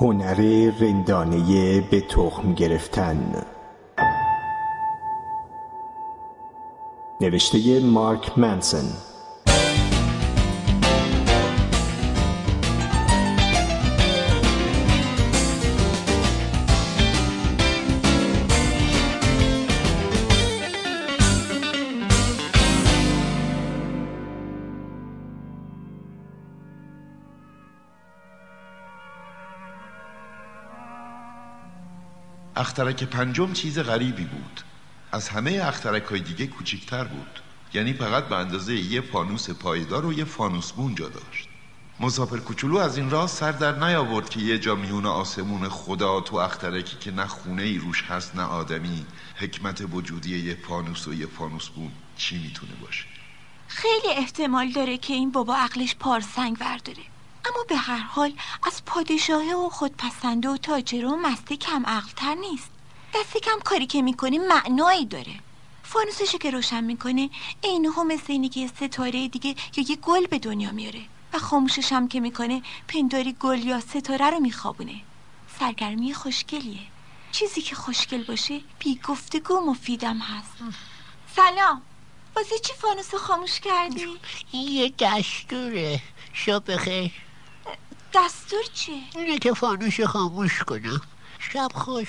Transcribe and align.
هنر 0.00 0.70
رندانه 0.80 1.80
به 1.80 2.00
تخم 2.00 2.54
گرفتن. 2.54 3.46
نوشته 7.20 7.80
مارک 7.80 8.38
منسن. 8.38 9.09
اخترک 32.80 33.04
پنجم 33.04 33.52
چیز 33.52 33.78
غریبی 33.78 34.24
بود. 34.24 34.60
از 35.12 35.28
همه 35.28 35.60
اخترک 35.62 36.02
های 36.02 36.20
دیگه 36.20 36.46
کوچیکتر 36.46 37.04
بود. 37.04 37.40
یعنی 37.74 37.92
فقط 37.92 38.24
به 38.24 38.36
اندازه 38.36 38.74
یه 38.74 39.00
فانوس 39.00 39.50
پایدار 39.50 40.06
و 40.06 40.12
یه 40.12 40.24
فانوس 40.24 40.72
بون 40.72 40.94
جا 40.94 41.08
داشت. 41.08 41.48
مسافر 42.00 42.36
کوچولو 42.36 42.76
از 42.76 42.96
این 42.96 43.10
راه 43.10 43.26
سر 43.26 43.52
در 43.52 43.78
نیاورد 43.78 44.28
که 44.28 44.40
یه 44.40 44.58
جا 44.58 44.74
میون 44.74 45.06
آسمون 45.06 45.68
خدا 45.68 46.20
تو 46.20 46.36
اخترکی 46.36 46.96
که 46.96 47.10
نه 47.10 47.26
خونه 47.26 47.62
ای 47.62 47.78
روش 47.78 48.02
هست 48.02 48.36
نه 48.36 48.42
آدمی 48.42 49.06
حکمت 49.36 49.84
وجودی 49.92 50.38
یه 50.38 50.54
فانوس 50.68 51.08
و 51.08 51.14
یه 51.14 51.26
فانوس 51.26 51.68
بون 51.68 51.90
چی 52.16 52.38
می‌تونه 52.38 52.72
باشه؟ 52.82 53.04
خیلی 53.68 54.14
احتمال 54.16 54.70
داره 54.70 54.98
که 54.98 55.14
این 55.14 55.30
بابا 55.30 55.56
عقلش 55.56 55.94
پارسنگ 55.94 56.56
ورداره. 56.60 57.02
اما 57.46 57.64
به 57.68 57.76
هر 57.76 57.98
حال 57.98 58.32
از 58.66 58.84
پادشاهه 58.84 59.54
و 59.54 59.68
خودپسنده 59.68 60.48
و 60.48 60.56
تاجر 60.56 61.06
و 61.06 61.16
مسته 61.16 61.56
کم 61.56 61.86
عقلتر 61.86 62.34
نیست. 62.34 62.70
دست 63.14 63.36
کم 63.36 63.60
کاری 63.64 63.86
که 63.86 64.02
می‌کنه 64.02 64.38
معنایی 64.38 65.06
داره. 65.06 65.34
فانوسشو 65.82 66.38
که 66.38 66.50
روشن 66.50 66.84
می‌کنه 66.84 67.30
عین 67.64 67.86
هم 67.86 68.06
مثل 68.06 68.24
اینی 68.28 68.48
که 68.48 68.66
ستاره 68.66 69.28
دیگه 69.28 69.54
یا 69.76 69.84
یه 69.88 69.96
گل 69.96 70.26
به 70.26 70.38
دنیا 70.38 70.72
میاره 70.72 71.02
و 71.32 71.38
خاموشش 71.38 71.92
هم 71.92 72.08
که 72.08 72.20
می‌کنه 72.20 72.62
پنداری 72.88 73.36
گل 73.40 73.58
یا 73.58 73.80
ستاره 73.80 74.30
رو 74.30 74.40
میخوابونه. 74.40 75.00
سرگرمی 75.58 76.14
خوشگلیه. 76.14 76.80
چیزی 77.32 77.62
که 77.62 77.74
خوشگل 77.74 78.24
باشه 78.24 78.60
بی 78.78 79.00
گفتگو 79.08 79.60
مفیدم 79.60 80.18
هست. 80.18 80.52
سلام. 81.36 81.82
واسه 82.36 82.58
چی 82.58 82.72
فانوس 82.72 83.14
خاموش 83.14 83.60
کردی؟ 83.60 84.18
یه 84.52 84.92
دستوره. 84.98 86.00
شب 86.32 86.72
بخیر. 86.72 87.12
دستور 88.14 88.62
چیه؟ 88.74 89.02
اینه 89.14 89.38
که 89.38 89.54
فانوس 89.54 90.00
خاموش 90.00 90.62
کنم. 90.62 91.00
شب 91.38 91.68
خوش. 91.74 92.08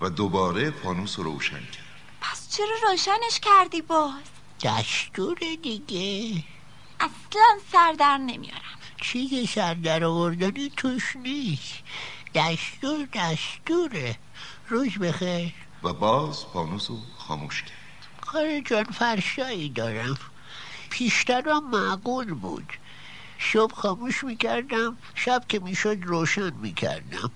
و 0.00 0.10
دوباره 0.10 0.70
فانوس 0.70 1.18
رو 1.18 1.24
روشن 1.24 1.60
کرد. 1.60 1.84
پس 2.20 2.56
چرا 2.56 2.90
روشنش 2.90 3.40
کردی 3.42 3.82
باز؟ 3.82 4.12
دستور 4.64 5.38
دیگه. 5.62 6.42
اصلا 7.00 7.58
سر 7.72 7.92
در 7.92 8.18
نمیارم. 8.18 8.78
چیزی 9.00 9.46
سر 9.46 9.74
در 9.74 10.04
آوردنی 10.04 10.72
توش 10.76 11.16
نیست. 11.16 11.74
دستور 12.34 13.08
دستوره. 13.14 14.16
روز 14.68 14.98
بخیر. 14.98 15.52
و 15.82 15.92
باز 15.92 16.44
فانوس 16.52 16.90
رو 16.90 16.96
خاموش 17.18 17.62
کرد. 17.62 17.72
کار 18.20 18.60
جان 18.60 18.84
فرشایی 18.84 19.68
دارم. 19.68 20.18
پیشترم 20.90 21.70
معقول 21.70 22.34
بود. 22.34 22.72
صبح 23.52 23.74
خاموش 23.74 24.24
می‌کردم 24.24 24.96
شب 25.14 25.44
که 25.48 25.58
می‌شد 25.58 25.96
روشن 26.02 26.52
می‌کردم. 26.62 27.30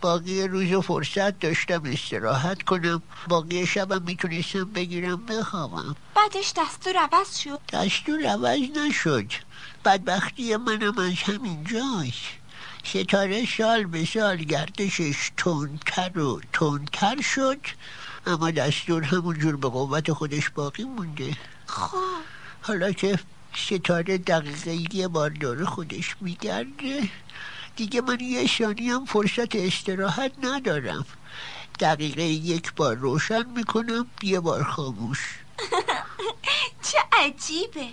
باقی 0.00 0.48
روز 0.48 0.72
و 0.72 0.80
فرصت 0.80 1.40
داشتم 1.40 1.82
استراحت 1.84 2.62
کنم. 2.62 3.02
باقی 3.28 3.66
شبم 3.66 4.02
می‌تونستم 4.02 4.64
بگیرم 4.64 5.26
بخوابم. 5.26 5.96
بعدش 6.14 6.52
دستور 6.56 6.96
عوض 6.96 7.38
شد. 7.38 7.60
دستور 7.72 8.26
عوض 8.26 8.60
نشد. 8.76 9.32
بدبختی 9.84 10.56
منم 10.56 10.98
از 10.98 11.12
همین 11.12 11.64
جاست. 11.64 12.42
ستاره 12.84 13.46
سال 13.46 13.84
به 13.84 14.04
سال 14.04 14.36
گردشش 14.36 15.30
تندتر 15.36 16.18
و 16.18 16.40
تندتر 16.52 17.20
شد. 17.20 17.60
اما 18.26 18.50
دستور 18.50 19.02
همونجور 19.02 19.56
به 19.56 19.68
قوت 19.68 20.12
خودش 20.12 20.50
باقی 20.50 20.84
مونده. 20.84 21.36
خب. 21.66 21.96
حالا 22.62 22.92
که 22.92 23.18
ستاره 23.54 24.18
دقیقه 24.18 24.96
یه 24.96 25.08
بار 25.08 25.30
داره 25.30 25.64
خودش 25.64 26.16
میگرده. 26.20 27.08
دیگه 27.76 28.00
من 28.00 28.20
یه 28.20 28.46
ثانی 28.46 28.88
هم 28.88 29.04
فرصت 29.04 29.56
استراحت 29.56 30.32
ندارم. 30.42 31.06
دقیقه 31.80 32.22
یک 32.22 32.74
بار 32.74 32.96
روشن 32.96 33.46
می‌کنم 33.46 34.06
یه 34.22 34.40
بار 34.40 34.64
خاموش. 34.64 35.38
چه 36.90 36.98
عجیبه. 37.12 37.88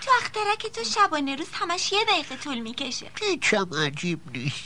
تو 0.00 0.10
اخترک 0.22 0.72
تو 0.72 0.84
شبانه 0.84 1.36
روز 1.36 1.48
همش 1.52 1.92
یه 1.92 2.04
دقیقه 2.04 2.36
طول 2.36 2.58
می‌کشه. 2.58 3.10
هیچم 3.20 3.68
عجیب 3.74 4.20
نیست. 4.36 4.64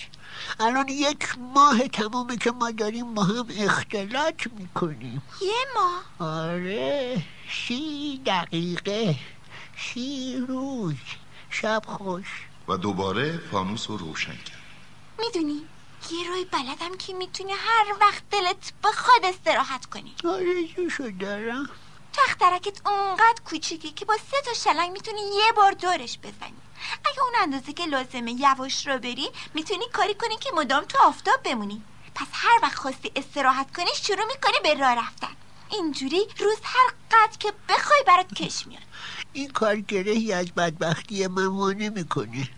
الان 0.60 0.88
یک 0.88 1.38
ماه 1.38 1.88
تمومه 1.88 2.36
که 2.36 2.50
ما 2.50 2.70
داریم 2.70 3.14
با 3.14 3.22
هم 3.22 3.46
اختلاط 3.58 4.46
می‌کنیم. 4.58 5.22
یه 5.42 5.64
ماه؟ 5.74 6.30
آره 6.30 7.22
سی 7.68 8.20
دقیقه. 8.26 9.16
سی 9.78 10.44
روز؟ 10.48 10.94
شب 11.50 11.82
خوش. 11.86 12.26
و 12.68 12.76
دوباره 12.76 13.38
فانوس 13.38 13.90
رو 13.90 13.96
روشن 13.96 14.36
کرد. 14.36 14.62
می‌دونی 15.18 15.66
یه 16.10 16.28
روی 16.28 16.44
بلدم 16.44 16.96
که 16.98 17.12
می‌تونی 17.12 17.52
هر 17.52 17.96
وقت 18.00 18.22
دلت 18.30 18.72
بخواد 18.84 19.24
استراحت 19.24 19.86
کنی. 19.86 20.14
آرزوشو 20.24 21.10
دارم 21.20 21.70
تخترکت 22.12 22.86
اونقدر 22.86 23.42
کوچیکی 23.44 23.90
که 23.90 24.04
با 24.04 24.16
سه 24.30 24.36
تا 24.44 24.54
شلنگ 24.54 24.92
می‌تونی 24.92 25.20
یه 25.20 25.52
بار 25.56 25.72
دورش 25.72 26.18
بزنی. 26.18 26.60
اگه 27.04 27.22
اون 27.22 27.32
اندازه 27.40 27.72
که 27.72 27.86
لازمه 27.86 28.32
یواش 28.32 28.86
رو 28.86 28.98
بری 28.98 29.30
می‌تونی 29.54 29.84
کاری 29.92 30.14
کنی 30.14 30.36
که 30.36 30.50
مدام 30.54 30.84
تو 30.84 30.98
آفتاب 31.02 31.42
بمونی. 31.42 31.82
پس 32.14 32.26
هر 32.32 32.58
وقت 32.62 32.74
خواستی 32.74 33.12
استراحت 33.16 33.76
کنی 33.76 33.90
شروع 34.02 34.24
می‌کنی 34.24 34.60
به 34.62 34.80
راه 34.80 34.94
رفتن. 34.94 35.36
اینجوری 35.70 36.26
روز 36.38 36.56
هر 36.62 36.92
قد 37.10 37.36
که 37.36 37.52
بخوای 37.68 38.04
برات 38.06 38.34
کش 38.34 38.66
میاد. 38.66 38.82
این 39.36 39.48
کار 39.48 39.80
گرهی 39.80 40.32
از 40.32 40.46
بدبختی 40.46 41.26
من 41.26 41.46
وانه 41.46 41.90
می‌کنه. 41.90 42.48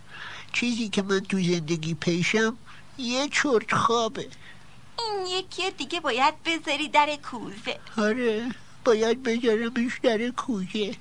چیزی 0.52 0.88
که 0.88 1.02
من 1.02 1.20
تو 1.20 1.36
زندگی 1.40 1.94
پیشم 1.94 2.56
یه 2.98 3.28
چرت 3.28 3.74
خوابه. 3.74 4.28
این 4.98 5.26
یکی 5.26 5.70
دیگه 5.70 6.00
باید 6.00 6.34
بذاری 6.44 6.88
در 6.88 7.16
کوزه. 7.16 7.80
آره 7.96 8.54
باید 8.84 9.22
بذارمش 9.22 9.98
در 10.02 10.28
کوزه. 10.28 10.94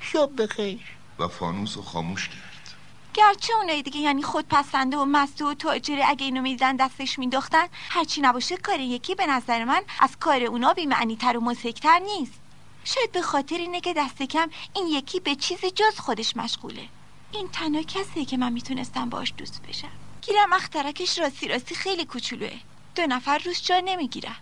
شب 0.00 0.42
بخیر. 0.42 0.80
و 1.18 1.28
فانوس 1.28 1.76
رو 1.76 1.82
خاموش 1.82 2.28
کرد. 2.28 2.74
گرچه 3.14 3.52
اونای 3.54 3.82
دیگه 3.82 3.98
یعنی 4.00 4.22
خودپسنده 4.22 4.96
و 4.96 5.04
مسته 5.04 5.44
و 5.44 5.54
تاجره 5.54 6.04
اگه 6.08 6.24
اینو 6.24 6.42
میزن 6.42 6.76
دستش 6.76 7.18
مینداختن 7.18 7.66
هرچی 7.72 8.20
نباشه 8.20 8.56
کار 8.56 8.80
یکی 8.80 9.14
به 9.14 9.26
نظر 9.26 9.64
من 9.64 9.82
از 10.00 10.10
کار 10.20 10.42
اونا 10.42 10.72
بیمعنی 10.72 11.16
تر 11.16 11.36
و 11.36 11.40
مسکتر 11.40 11.98
نیست. 11.98 12.41
شاید 12.84 13.12
به 13.12 13.22
خاطر 13.22 13.56
اینه 13.56 13.80
که 13.80 13.94
دست 13.96 14.22
کم 14.22 14.50
این 14.74 14.86
یکی 14.86 15.20
به 15.20 15.34
چیزی 15.34 15.70
جز 15.70 15.98
خودش 15.98 16.36
مشغوله. 16.36 16.88
این 17.32 17.48
تنها 17.48 17.82
کسیه 17.82 18.24
که 18.24 18.36
من 18.36 18.52
می‌تونستم 18.52 19.08
باش 19.10 19.32
دوست 19.36 19.62
بشم. 19.68 19.88
گیرم 20.22 20.52
اخترکش 20.52 21.18
راستی 21.18 21.48
راستی 21.48 21.74
خیلی 21.74 22.04
کوچولوه. 22.04 22.58
دو 22.94 23.06
نفر 23.06 23.38
روش 23.38 23.62
جا 23.62 23.82
نمی‌گیرن. 23.84 24.36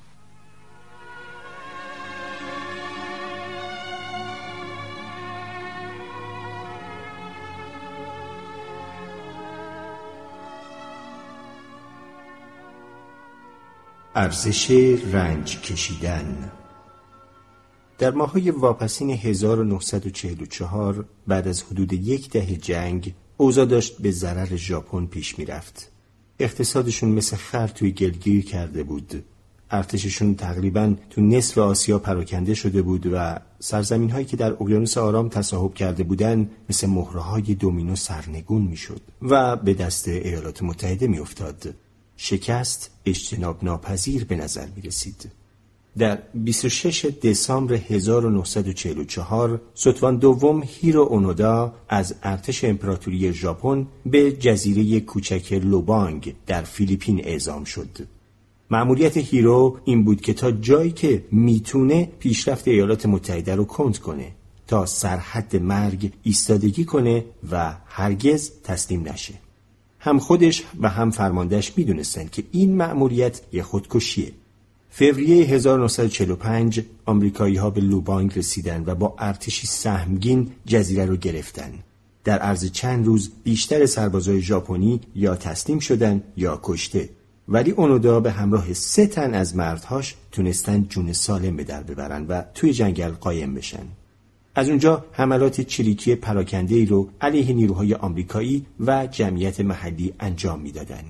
ارزش 14.15 14.71
رنج 15.13 15.61
کشیدن 15.61 16.53
در 18.01 18.11
ماهای 18.11 18.51
واپسین 18.51 19.11
1944 19.11 21.05
بعد 21.27 21.49
از 21.49 21.63
حدود 21.63 21.93
یک 21.93 22.31
دهه 22.31 22.57
جنگ 22.57 23.15
اوضاع 23.37 23.65
داشت 23.65 23.99
به 23.99 24.11
ضرر 24.11 24.57
ژاپن 24.57 25.07
پیش 25.07 25.39
می‌رفت 25.39 25.91
اقتصادشون 26.39 27.09
مثل 27.09 27.37
خر 27.37 27.67
توی 27.67 27.93
گلگیر 27.93 28.45
کرده 28.45 28.83
بود 28.83 29.25
ارتششون 29.71 30.35
تقریبا 30.35 30.95
تو 31.11 31.21
نصف 31.21 31.59
آسیا 31.59 31.99
پراکنده 31.99 32.55
شده 32.55 32.83
بود 32.83 33.07
و 33.13 33.41
سرزمین 33.59 34.11
هایی 34.11 34.25
که 34.25 34.37
در 34.37 34.53
اقیانوس 34.53 34.99
آرام 34.99 35.29
تصاحب 35.29 35.75
کرده 35.75 36.03
بودند 36.03 36.51
مثل 36.71 36.87
مهره 36.87 37.21
های 37.21 37.55
دومینو 37.55 37.97
سرنگون 37.97 38.63
می‌شد 38.63 39.01
و 39.23 39.57
به 39.57 39.75
دست 39.75 40.09
ایالات 40.09 40.63
متحده 40.63 41.07
میافتاد. 41.07 41.75
شکست 42.17 42.91
اجتناب 43.07 43.65
ناپذیر 43.65 44.25
به 44.25 44.37
نظر 44.37 44.67
می 44.77 44.83
رسید. 44.83 45.40
در 46.01 46.19
26 46.35 47.05
دسامبر 47.05 47.75
1944 47.75 49.61
ستوان 49.75 50.17
دوم 50.17 50.63
هیرو 50.67 51.03
اونودا 51.03 51.75
از 51.89 52.15
ارتش 52.23 52.65
امپراتوری 52.65 53.33
ژاپن 53.33 53.87
به 54.07 54.33
جزیره 54.33 55.01
کوچک 55.01 55.53
لوبانگ 55.53 56.35
در 56.47 56.63
فیلیپین 56.63 57.21
اعزام 57.25 57.65
شد. 57.65 57.89
ماموریت 58.71 59.17
هیرو 59.17 59.79
این 59.85 60.05
بود 60.05 60.21
که 60.21 60.33
تا 60.35 60.51
جایی 60.51 60.91
که 60.91 61.25
می‌تونه 61.33 62.09
پیشرفت 62.19 62.69
ایالات 62.69 63.07
متحده 63.07 63.55
رو 63.55 63.65
کند 63.65 63.99
کنه 63.99 64.33
تا 64.67 64.87
سرحد 64.87 65.57
مرگ 65.57 66.13
ایستادگی 66.23 66.85
کنه 66.85 67.25
و 67.51 67.77
هرگز 67.87 68.51
تسلیم 68.65 69.09
نشه. 69.09 69.35
هم 69.99 70.19
خودش 70.19 70.65
و 70.81 70.89
هم 70.89 71.11
فرماندهش 71.11 71.73
می‌دونستن 71.77 72.27
که 72.27 72.43
این 72.53 72.77
مأموریت 72.77 73.41
یه 73.53 73.63
خودکشیه 73.63 74.33
فوریه 74.93 75.45
1945 75.45 76.83
آمریکایی 77.07 77.57
ها 77.57 77.71
به 77.71 77.81
لوبانگ 77.81 78.39
رسیدن 78.39 78.83
و 78.87 78.95
با 78.95 79.15
ارتشی 79.19 79.67
سهمگین 79.67 80.51
جزیره 80.67 81.05
رو 81.05 81.17
گرفتن. 81.17 81.73
در 82.25 82.39
عرض 82.39 82.71
چند 82.71 83.07
روز 83.07 83.31
بیشتر 83.45 83.87
سربازای 83.87 84.41
ژاپنی 84.41 85.01
یا 85.15 85.37
تسلیم 85.37 85.79
شدن 85.79 86.23
یا 86.37 86.61
کشته. 86.63 87.09
ولی 87.49 87.71
اونودا 87.71 88.21
به 88.21 88.31
همراه 88.31 88.73
سه 88.73 89.07
تن 89.07 89.35
از 89.35 89.57
مردهاش 89.57 90.15
تونستن 90.33 90.87
جون 90.89 91.13
سالم 91.13 91.57
به 91.57 91.65
در 91.65 91.83
ببرن 91.83 92.27
و 92.27 92.43
توی 92.55 92.73
جنگل 92.73 93.11
قایم 93.11 93.55
بشن. 93.55 93.87
از 94.55 94.69
اونجا 94.69 95.05
حملات 95.13 95.61
چریکی 95.61 96.15
پراکنده 96.15 96.75
ای 96.75 96.87
رو 96.87 97.09
علیه 97.21 97.53
نیروهای 97.53 97.95
آمریکایی 97.95 98.67
و 98.81 99.07
جمعیت 99.07 99.61
محلی 99.61 100.15
انجام 100.21 100.61
می‌دادن. 100.61 101.05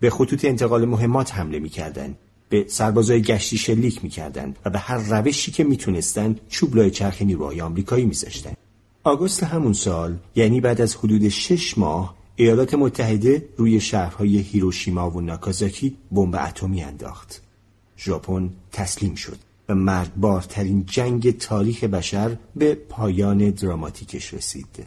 به 0.00 0.10
خطوط 0.10 0.44
انتقال 0.44 0.84
مهمات 0.84 1.34
حمله 1.34 1.58
می‌کردند 1.58 2.16
به 2.52 2.64
سربازای 2.68 3.22
گشتی 3.22 3.58
شلیک 3.58 4.04
می‌کردند 4.04 4.58
و 4.64 4.70
به 4.70 4.78
هر 4.78 4.96
روشی 4.96 5.52
که 5.52 5.64
می‌تونستند 5.64 6.40
چوبلای 6.48 6.90
چرخ 6.90 7.22
نیروهای 7.22 7.60
آمریکایی 7.60 8.04
میذاشتند. 8.04 8.56
آگوست 9.04 9.42
همون 9.42 9.72
سال 9.72 10.16
یعنی 10.36 10.60
بعد 10.60 10.80
از 10.80 10.96
حدود 10.96 11.28
شش 11.28 11.78
ماه 11.78 12.14
ایالات 12.36 12.74
متحده 12.74 13.48
روی 13.56 13.80
شهرهای 13.80 14.38
هیروشیما 14.38 15.10
و 15.10 15.20
ناکازاکی 15.20 15.96
بمب 16.12 16.34
اتمی 16.34 16.82
انداخت. 16.82 17.42
ژاپن 17.98 18.50
تسلیم 18.72 19.14
شد 19.14 19.38
و 19.68 19.74
مرگبارترین 19.74 20.84
جنگ 20.86 21.38
تاریخ 21.38 21.84
بشر 21.84 22.36
به 22.56 22.74
پایان 22.74 23.50
دراماتیکش 23.50 24.34
رسید. 24.34 24.86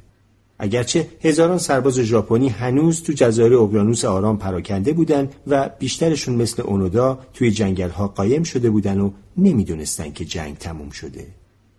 اگرچه 0.60 1.08
هزاران 1.22 1.58
سرباز 1.58 2.00
ژاپنی 2.00 2.50
هنوز 2.50 3.04
تو 3.04 3.14
جزایر 3.14 3.56
اقیانوس 3.56 4.06
آرام 4.06 4.38
پراکنده 4.38 4.94
بودند 4.94 5.36
و 5.48 5.70
بیشترشون 5.80 6.36
مثل 6.36 6.62
اونودا 6.62 7.20
توی 7.34 7.52
جنگل 7.52 7.90
ها 7.90 8.08
قایم 8.08 8.44
شده 8.44 8.70
بودن 8.70 9.00
و 9.00 9.12
نمی‌دونستن 9.38 10.12
که 10.12 10.26
جنگ 10.26 10.58
تموم 10.58 10.90
شده. 10.90 11.28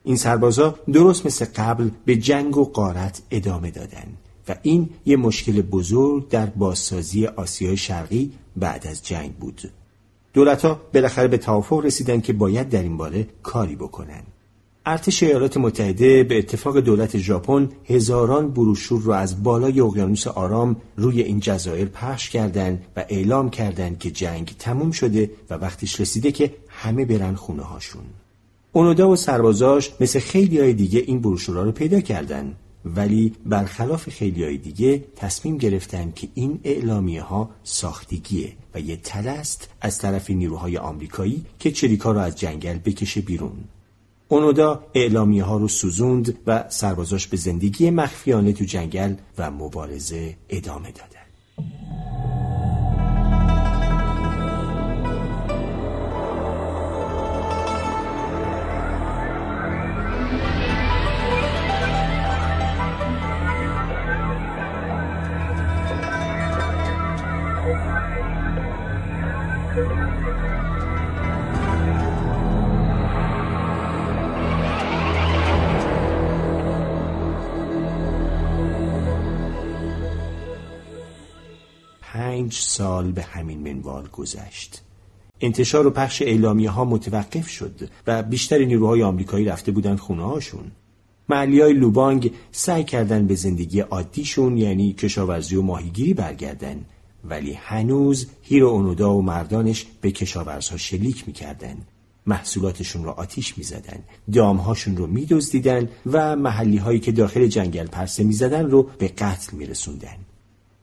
این 0.04 0.16
سربازا 0.16 0.74
درست 0.92 1.26
مثل 1.26 1.46
قبل 1.56 1.90
به 2.04 2.16
جنگ 2.16 2.56
و 2.56 2.64
قارت 2.64 3.22
ادامه 3.30 3.70
دادن 3.70 4.06
و 4.48 4.54
این 4.62 4.90
یه 5.06 5.16
مشکل 5.16 5.62
بزرگ 5.62 6.28
در 6.28 6.46
بازسازی 6.46 7.26
آسیای 7.26 7.76
شرقی 7.76 8.32
بعد 8.56 8.86
از 8.86 9.02
جنگ 9.06 9.34
بود. 9.34 9.60
دولت 10.32 10.64
ها 10.64 10.80
بالاخره 10.94 11.28
به 11.28 11.38
توافق 11.38 11.84
رسیدن 11.84 12.20
که 12.20 12.32
باید 12.32 12.68
در 12.68 12.82
این 12.82 12.96
باره 12.96 13.26
کاری 13.42 13.76
بکنن. 13.76 14.22
ارتش 14.88 15.22
ایالات 15.22 15.56
متحده 15.56 16.24
به 16.24 16.38
اتفاق 16.38 16.80
دولت 16.80 17.18
ژاپن 17.18 17.68
هزاران 17.84 18.50
بروشور 18.50 19.02
را 19.02 19.16
از 19.16 19.42
بالای 19.42 19.80
اقیانوس 19.80 20.26
آرام 20.26 20.76
روی 20.96 21.22
این 21.22 21.40
جزایر 21.40 21.88
پخش 21.88 22.30
کردند 22.30 22.84
و 22.96 23.04
اعلام 23.08 23.50
کردند 23.50 23.98
که 23.98 24.10
جنگ 24.10 24.54
تموم 24.58 24.90
شده 24.90 25.30
و 25.50 25.54
وقتش 25.54 26.00
رسیده 26.00 26.32
که 26.32 26.54
همه 26.68 27.04
برن 27.04 27.34
خونه 27.34 27.62
هاشون. 27.62 28.02
اونودا 28.72 29.08
و 29.08 29.16
سربازاش 29.16 29.92
مثل 30.00 30.18
خیلی 30.18 30.60
های 30.60 30.72
دیگه 30.72 31.00
این 31.06 31.20
بروشورها 31.20 31.62
رو 31.62 31.72
پیدا 31.72 32.00
کردن 32.00 32.54
ولی 32.84 33.32
برخلاف 33.46 34.08
خیلی 34.08 34.44
های 34.44 34.56
دیگه 34.56 35.04
تصمیم 35.16 35.56
گرفتن 35.56 36.12
که 36.14 36.28
این 36.34 36.60
اعلامیه 36.64 37.22
ها 37.22 37.50
ساختگیه 37.64 38.52
و 38.74 38.80
یه 38.80 38.96
تلست 38.96 39.68
از 39.80 39.98
طرف 39.98 40.30
نیروهای 40.30 40.76
آمریکایی 40.76 41.44
که 41.58 41.70
چریکا 41.70 42.12
رو 42.12 42.18
از 42.18 42.36
جنگل 42.36 42.78
بکشه 42.78 43.20
بیرون. 43.20 43.64
اونودا 44.28 44.86
اعلامیه 44.94 45.44
ها 45.44 45.56
رو 45.56 45.68
سوزوند 45.68 46.38
و 46.46 46.64
سربازاش 46.68 47.26
به 47.26 47.36
زندگی 47.36 47.90
مخفیانه 47.90 48.52
تو 48.52 48.64
جنگل 48.64 49.14
و 49.38 49.50
مبارزه 49.50 50.36
ادامه 50.48 50.90
دادن. 50.90 51.15
پنج 82.46 82.54
سال 82.54 83.12
به 83.12 83.22
همین 83.22 83.58
منوال 83.58 84.08
گذشت. 84.08 84.82
انتشار 85.40 85.86
و 85.86 85.90
پخش 85.90 86.22
اعلامیه 86.22 86.70
ها 86.70 86.84
متوقف 86.84 87.48
شد 87.48 87.90
و 88.06 88.22
بیشتر 88.22 88.58
نیروهای 88.58 89.02
آمریکایی 89.02 89.44
رفته 89.44 89.72
بودند 89.72 89.98
خونه 89.98 90.22
هاشون. 90.22 90.70
محلی 91.28 91.60
های 91.60 91.72
لوبانگ 91.72 92.32
سعی 92.52 92.84
کردن 92.84 93.26
به 93.26 93.34
زندگی 93.34 93.80
عادیشون 93.80 94.58
یعنی 94.58 94.92
کشاورزی 94.92 95.56
و 95.56 95.62
ماهیگیری 95.62 96.14
برگردن. 96.14 96.84
ولی 97.24 97.52
هنوز 97.52 98.26
هیرو 98.42 98.68
اونودا 98.68 99.14
و 99.14 99.22
مردانش 99.22 99.86
به 100.00 100.10
کشاورزها 100.10 100.76
شلیک 100.76 101.24
می‌کردن. 101.26 101.76
محصولاتشون 102.26 103.04
رو 103.04 103.10
آتیش 103.10 103.58
می‌زدن 103.58 103.98
دامهاشون 104.32 104.96
رو 104.96 105.06
میدزدیدن 105.06 105.88
و 106.06 106.36
محلی 106.36 106.76
هایی 106.76 107.00
که 107.00 107.12
داخل 107.12 107.46
جنگل 107.46 107.86
پرسه 107.86 108.24
می‌زدن 108.24 108.66
رو 108.66 108.82
به 108.98 109.08
قتل 109.08 109.56
میرسوندن. 109.56 110.16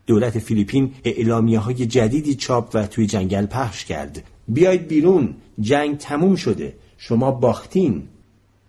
دولت 0.05 0.39
فیلیپین 0.39 0.93
اعلامیه 1.05 1.59
های 1.59 1.85
جدیدی 1.85 2.35
چاپ 2.35 2.71
و 2.73 2.87
توی 2.87 3.07
جنگل 3.07 3.45
پخش 3.45 3.85
کرد. 3.85 4.23
بیاید 4.47 4.87
بیرون 4.87 5.35
جنگ 5.59 5.97
تموم 5.97 6.35
شده. 6.35 6.75
شما 6.97 7.31
باختین. 7.31 8.03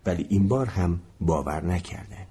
ولی 0.07 0.27
این 0.29 0.49
بار 0.49 0.67
هم 0.67 1.01
باور 1.21 1.65
نکردن 1.65 2.25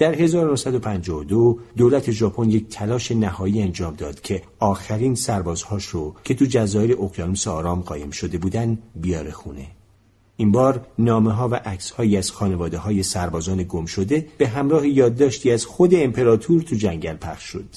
در 0.00 0.14
1952 0.14 1.58
دولت 1.76 2.10
ژاپن 2.10 2.50
یک 2.50 2.68
تلاش 2.68 3.12
نهایی 3.12 3.62
انجام 3.62 3.94
داد 3.94 4.20
که 4.20 4.42
آخرین 4.58 5.14
سربازهاش 5.14 5.84
رو 5.84 6.14
که 6.24 6.34
تو 6.34 6.44
جزایر 6.44 6.96
اقیانوس 7.02 7.48
آرام 7.48 7.80
قایم 7.80 8.10
شده 8.10 8.38
بودن 8.38 8.78
بیاره 8.94 9.30
خونه. 9.30 9.66
این 10.36 10.52
بار 10.52 10.86
نامه 10.98 11.32
ها 11.32 11.48
و 11.48 11.54
عکس 11.54 11.90
هایی 11.90 12.16
از 12.16 12.30
خانواده 12.30 12.78
های 12.78 13.02
سربازان 13.02 13.64
گم 13.68 13.86
شده 13.86 14.26
به 14.38 14.48
همراه 14.48 14.88
یادداشتی 14.88 15.50
از 15.50 15.64
خود 15.64 15.94
امپراتور 15.94 16.62
تو 16.62 16.76
جنگل 16.76 17.16
پخش 17.16 17.44
شد. 17.44 17.74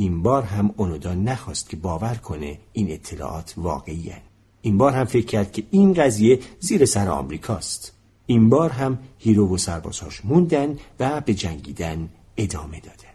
این 0.00 0.22
بار 0.22 0.42
هم 0.42 0.74
اونودا 0.76 1.14
نخواست 1.14 1.70
که 1.70 1.76
باور 1.76 2.14
کنه 2.14 2.58
این 2.72 2.90
اطلاعات 2.90 3.54
واقعیه. 3.56 4.16
این 4.62 4.78
بار 4.78 4.92
هم 4.92 5.04
فکر 5.04 5.26
کرد 5.26 5.52
که 5.52 5.62
این 5.70 5.92
قضیه 5.92 6.38
زیر 6.60 6.84
سر 6.84 7.08
آمریکاست. 7.08 7.92
این 8.26 8.48
بار 8.48 8.70
هم 8.70 8.98
هیرو 9.18 9.54
و 9.54 9.56
سربازهاش 9.56 10.24
موندن 10.24 10.78
و 11.00 11.20
به 11.20 11.34
جنگیدن 11.34 12.08
ادامه 12.36 12.80
دادن. 12.80 13.14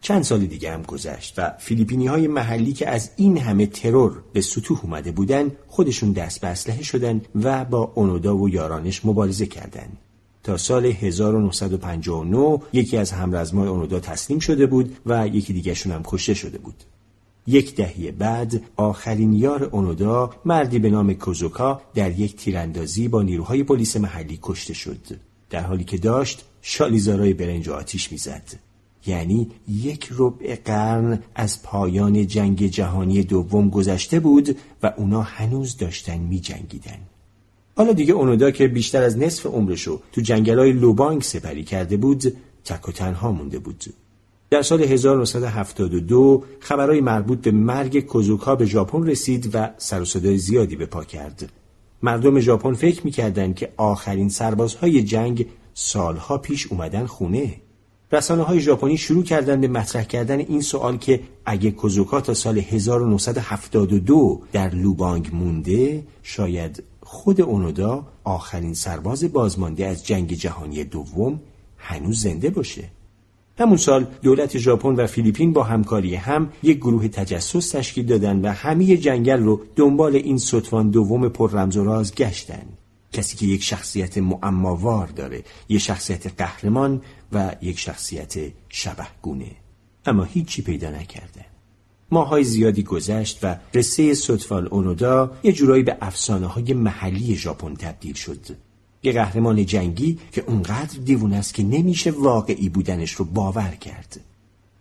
چند 0.00 0.22
سال 0.22 0.46
دیگه 0.46 0.72
هم 0.72 0.82
گذشت 0.82 1.38
و 1.38 1.54
فیلیپینی 1.58 2.06
های 2.06 2.28
محلی 2.28 2.72
که 2.72 2.88
از 2.88 3.10
این 3.16 3.38
همه 3.38 3.66
ترور 3.66 4.22
به 4.32 4.40
سطوح 4.40 4.80
اومده 4.82 5.12
بودن 5.12 5.50
خودشون 5.66 6.12
دست 6.12 6.40
به 6.40 6.46
اسلحه 6.46 6.82
شدن 6.82 7.20
و 7.34 7.64
با 7.64 7.92
اونودا 7.94 8.36
و 8.36 8.48
یارانش 8.48 9.04
مبارزه 9.04 9.46
کردند. 9.46 9.98
تا 10.48 10.56
سال 10.56 10.86
1959 10.86 12.60
یکی 12.72 12.96
از 12.96 13.10
همرزمای 13.10 13.68
اونودا 13.68 14.00
تسلیم 14.00 14.38
شده 14.38 14.66
بود 14.66 14.96
و 15.06 15.26
یکی 15.26 15.52
دیگرشون 15.52 15.92
هم 15.92 16.02
کشته 16.04 16.34
شده 16.34 16.58
بود. 16.58 16.74
یک 17.46 17.74
دهه 17.74 18.10
بعد 18.10 18.62
آخرین 18.76 19.32
یار 19.32 19.64
اونودا 19.64 20.30
مردی 20.44 20.78
به 20.78 20.90
نام 20.90 21.14
کوزوکا 21.14 21.80
در 21.94 22.20
یک 22.20 22.36
تیراندازی 22.36 23.08
با 23.08 23.22
نیروهای 23.22 23.62
پلیس 23.62 23.96
محلی 23.96 24.38
کشته 24.42 24.74
شد 24.74 25.20
در 25.50 25.60
حالی 25.60 25.84
که 25.84 25.98
داشت 25.98 26.44
شالیزارای 26.62 27.34
برنج 27.34 27.68
و 27.68 27.72
آتیش 27.72 28.12
می‌زد 28.12 28.52
یعنی 29.06 29.50
یک 29.68 30.08
ربع 30.18 30.56
قرن 30.64 31.22
از 31.34 31.62
پایان 31.62 32.26
جنگ 32.26 32.66
جهانی 32.66 33.22
دوم 33.22 33.70
گذشته 33.70 34.20
بود 34.20 34.56
و 34.82 34.92
اونا 34.96 35.22
هنوز 35.22 35.76
داشتن 35.76 36.18
می 36.18 36.40
جنگیدن. 36.40 36.98
حالا 37.78 37.92
دیگه 37.92 38.12
اونودا 38.12 38.50
که 38.50 38.68
بیشتر 38.68 39.02
از 39.02 39.18
نصف 39.18 39.46
عمرشو 39.46 40.00
تو 40.12 40.20
جنگلای 40.20 40.72
لوبانگ 40.72 41.22
سپری 41.22 41.64
کرده 41.64 41.96
بود 41.96 42.22
تک 42.64 42.88
و 42.88 42.92
تنها 42.92 43.32
مونده 43.32 43.58
بود. 43.58 43.84
در 44.50 44.62
سال 44.62 44.82
1972 44.82 46.44
خبرهای 46.60 47.00
مربوط 47.00 47.40
به 47.40 47.50
مرگ 47.50 48.00
کوزوکا 48.00 48.56
به 48.56 48.66
ژاپن 48.66 49.06
رسید 49.06 49.50
و 49.54 49.70
سر 49.76 50.02
و 50.02 50.04
صدای 50.04 50.38
زیادی 50.38 50.76
به 50.76 50.86
پا 50.86 51.04
کرد. 51.04 51.52
مردم 52.02 52.40
ژاپن 52.40 52.74
فکر 52.74 53.04
می‌کردند 53.04 53.54
که 53.54 53.72
آخرین 53.76 54.28
سربازهای 54.28 55.02
جنگ 55.02 55.46
سالها 55.74 56.38
پیش 56.38 56.66
اومدن 56.66 57.06
خونه. 57.06 57.54
رسانه 58.12 58.42
های 58.42 58.60
ژاپنی 58.60 58.96
شروع 58.96 59.24
کردند 59.24 59.60
به 59.60 59.68
مطرح 59.68 60.04
کردن 60.04 60.38
این 60.38 60.60
سوال 60.60 60.96
که 60.96 61.20
اگه 61.46 61.70
کوزوکا 61.70 62.20
تا 62.20 62.34
سال 62.34 62.58
1972 62.58 64.42
در 64.52 64.74
لوبانگ 64.74 65.30
مونده 65.32 66.02
شاید 66.22 66.82
خود 67.10 67.40
اونودا 67.40 68.06
آخرین 68.24 68.74
سرباز 68.74 69.32
بازمانده 69.32 69.86
از 69.86 70.06
جنگ 70.06 70.32
جهانی 70.32 70.84
دوم 70.84 71.40
هنوز 71.76 72.22
زنده 72.22 72.50
باشه. 72.50 72.84
همون 73.58 73.76
سال 73.76 74.06
دولت 74.22 74.58
ژاپن 74.58 74.94
و 74.94 75.06
فیلیپین 75.06 75.52
با 75.52 75.62
همکاری 75.62 76.14
هم 76.14 76.52
یک 76.62 76.78
گروه 76.78 77.08
تجسس 77.08 77.70
تشکیل 77.70 78.06
دادن 78.06 78.40
و 78.40 78.52
همه 78.52 78.96
جنگل 78.96 79.42
رو 79.42 79.60
دنبال 79.76 80.16
این 80.16 80.38
سطفان 80.38 80.90
دوم 80.90 81.28
پر 81.28 81.50
رمز 81.50 81.76
و 81.76 81.84
راز 81.84 82.14
گشتن. 82.14 82.66
کسی 83.12 83.36
که 83.36 83.46
یک 83.46 83.62
شخصیت 83.62 84.18
معماوار 84.18 85.06
داره 85.06 85.42
یک 85.68 85.80
شخصیت 85.80 86.40
قهرمان 86.40 87.02
و 87.32 87.56
یک 87.62 87.78
شخصیت 87.78 88.34
شبهگونه. 88.68 89.50
اما 90.06 90.24
هیچی 90.24 90.62
پیدا 90.62 90.90
نکرده. 90.90 91.47
ماهای 92.10 92.44
زیادی 92.44 92.82
گذشت 92.82 93.38
و 93.42 93.56
قصه 93.74 94.14
سوتفال 94.14 94.68
اونودا 94.70 95.32
یه 95.42 95.52
جورایی 95.52 95.82
به 95.82 95.96
افسانه 96.00 96.46
های 96.46 96.72
محلی 96.72 97.36
ژاپن 97.36 97.74
تبدیل 97.74 98.14
شد. 98.14 98.40
یه 99.02 99.12
قهرمان 99.12 99.66
جنگی 99.66 100.18
که 100.32 100.44
اونقدر 100.46 100.98
دیوون 101.04 101.32
است 101.32 101.54
که 101.54 101.62
نمیشه 101.62 102.10
واقعی 102.10 102.68
بودنش 102.68 103.12
رو 103.12 103.24
باور 103.24 103.70
کرد. 103.70 104.20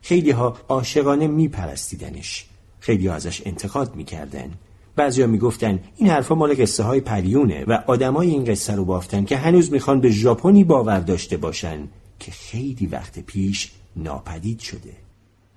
خیلی 0.01 0.31
ها 0.31 0.57
عاشقانه 0.69 1.27
میپرستیدنش. 1.27 2.45
خیلی 2.79 3.07
ها 3.07 3.15
ازش 3.15 3.41
انتقاد 3.45 3.95
می‌کردن. 3.95 4.51
بعضیا 4.95 5.27
می‌گفتن 5.27 5.79
این 5.97 6.09
حرفا 6.09 6.35
مال 6.35 6.55
قصه 6.55 6.83
های 6.83 6.99
پریونه 6.99 7.63
و 7.67 7.83
آدمای 7.87 8.29
این 8.29 8.45
قصه 8.45 8.75
رو 8.75 8.85
بافتن 8.85 9.25
که 9.25 9.37
هنوز 9.37 9.71
می‌خوان 9.71 10.01
به 10.01 10.09
ژاپنی 10.09 10.63
باور 10.63 10.99
داشته 10.99 11.37
باشن 11.37 11.87
که 12.19 12.31
خیلی 12.31 12.85
وقت 12.85 13.19
پیش 13.19 13.71
ناپدید 13.95 14.59
شده. 14.59 15.06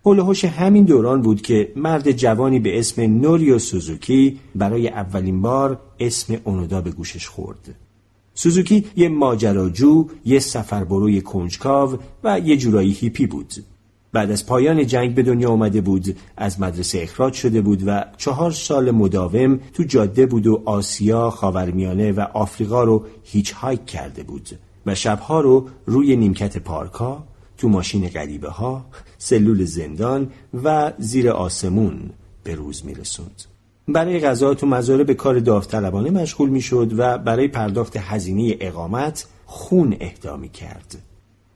هلوهوش 0.06 0.44
همین 0.44 0.84
دوران 0.84 1.22
بود 1.22 1.42
که 1.42 1.72
مرد 1.76 2.12
جوانی 2.12 2.58
به 2.58 2.78
اسم 2.78 3.02
نوریو 3.02 3.58
سوزوکی 3.58 4.40
برای 4.54 4.88
اولین 4.88 5.42
بار 5.42 5.80
اسم 6.00 6.36
اونودا 6.44 6.80
به 6.80 6.90
گوشش 6.90 7.28
خورد 7.28 7.74
سوزوکی 8.34 8.84
یه 8.96 9.08
ماجراجو، 9.08 10.06
یه 10.24 10.38
سفربروی 10.38 11.20
کنجکاو 11.20 11.98
و 12.24 12.38
یه 12.38 12.56
جورایی 12.56 12.92
هیپی 12.92 13.26
بود. 13.26 13.54
بعد 14.12 14.30
از 14.30 14.46
پایان 14.46 14.86
جنگ 14.86 15.14
به 15.14 15.22
دنیا 15.22 15.50
آمده 15.50 15.80
بود 15.80 16.16
از 16.36 16.60
مدرسه 16.60 17.02
اخراج 17.02 17.32
شده 17.32 17.60
بود 17.60 17.82
و 17.86 18.04
چهار 18.16 18.50
سال 18.50 18.90
مداوم 18.90 19.60
تو 19.74 19.82
جاده 19.82 20.26
بود 20.26 20.46
و 20.46 20.62
آسیا، 20.64 21.30
خاورمیانه 21.30 22.12
و 22.12 22.20
آفریقا 22.20 22.84
رو 22.84 23.04
هیچ 23.24 23.52
هایک 23.52 23.86
کرده 23.86 24.22
بود 24.22 24.48
و 24.86 24.94
شبها 24.94 25.40
رو 25.40 25.68
روی 25.86 26.16
نیمکت 26.16 26.58
پارکا، 26.58 27.24
تو 27.60 27.68
ماشین 27.68 28.08
غریبه 28.08 28.48
ها، 28.48 28.86
سلول 29.18 29.64
زندان 29.64 30.30
و 30.64 30.92
زیر 30.98 31.30
آسمون 31.30 32.10
به 32.44 32.54
روز 32.54 32.84
میرسوند. 32.84 33.42
برای 33.88 34.20
غذا 34.20 34.54
تو 34.54 34.66
مزاره 34.66 35.04
به 35.04 35.14
کار 35.14 35.38
داوطلبانه 35.38 36.10
مشغول 36.10 36.50
می‌شد 36.50 36.92
و 36.98 37.18
برای 37.18 37.48
پرداخت 37.48 37.96
هزینه 37.96 38.56
اقامت 38.60 39.26
خون 39.46 39.96
اهدا 40.00 40.36
می 40.36 40.48
کرد. 40.48 41.02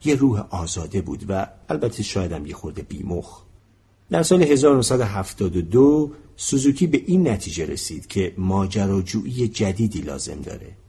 یه 0.05 0.15
روح 0.15 0.45
آزاده 0.51 1.01
بود 1.01 1.25
و 1.29 1.47
البته 1.69 2.03
شایدم 2.03 2.47
یه 2.47 2.55
خورده 2.55 2.83
بیمخ. 2.83 3.41
در 4.11 4.23
سال 4.23 4.43
1972 4.43 6.13
سوزوکی 6.37 6.87
به 6.87 7.03
این 7.07 7.29
نتیجه 7.29 7.67
رسید 7.67 8.07
که 8.07 8.35
ماجراجویی 8.39 9.49
جدیدی 9.49 10.01
لازم 10.01 10.41
داره. 10.45 10.84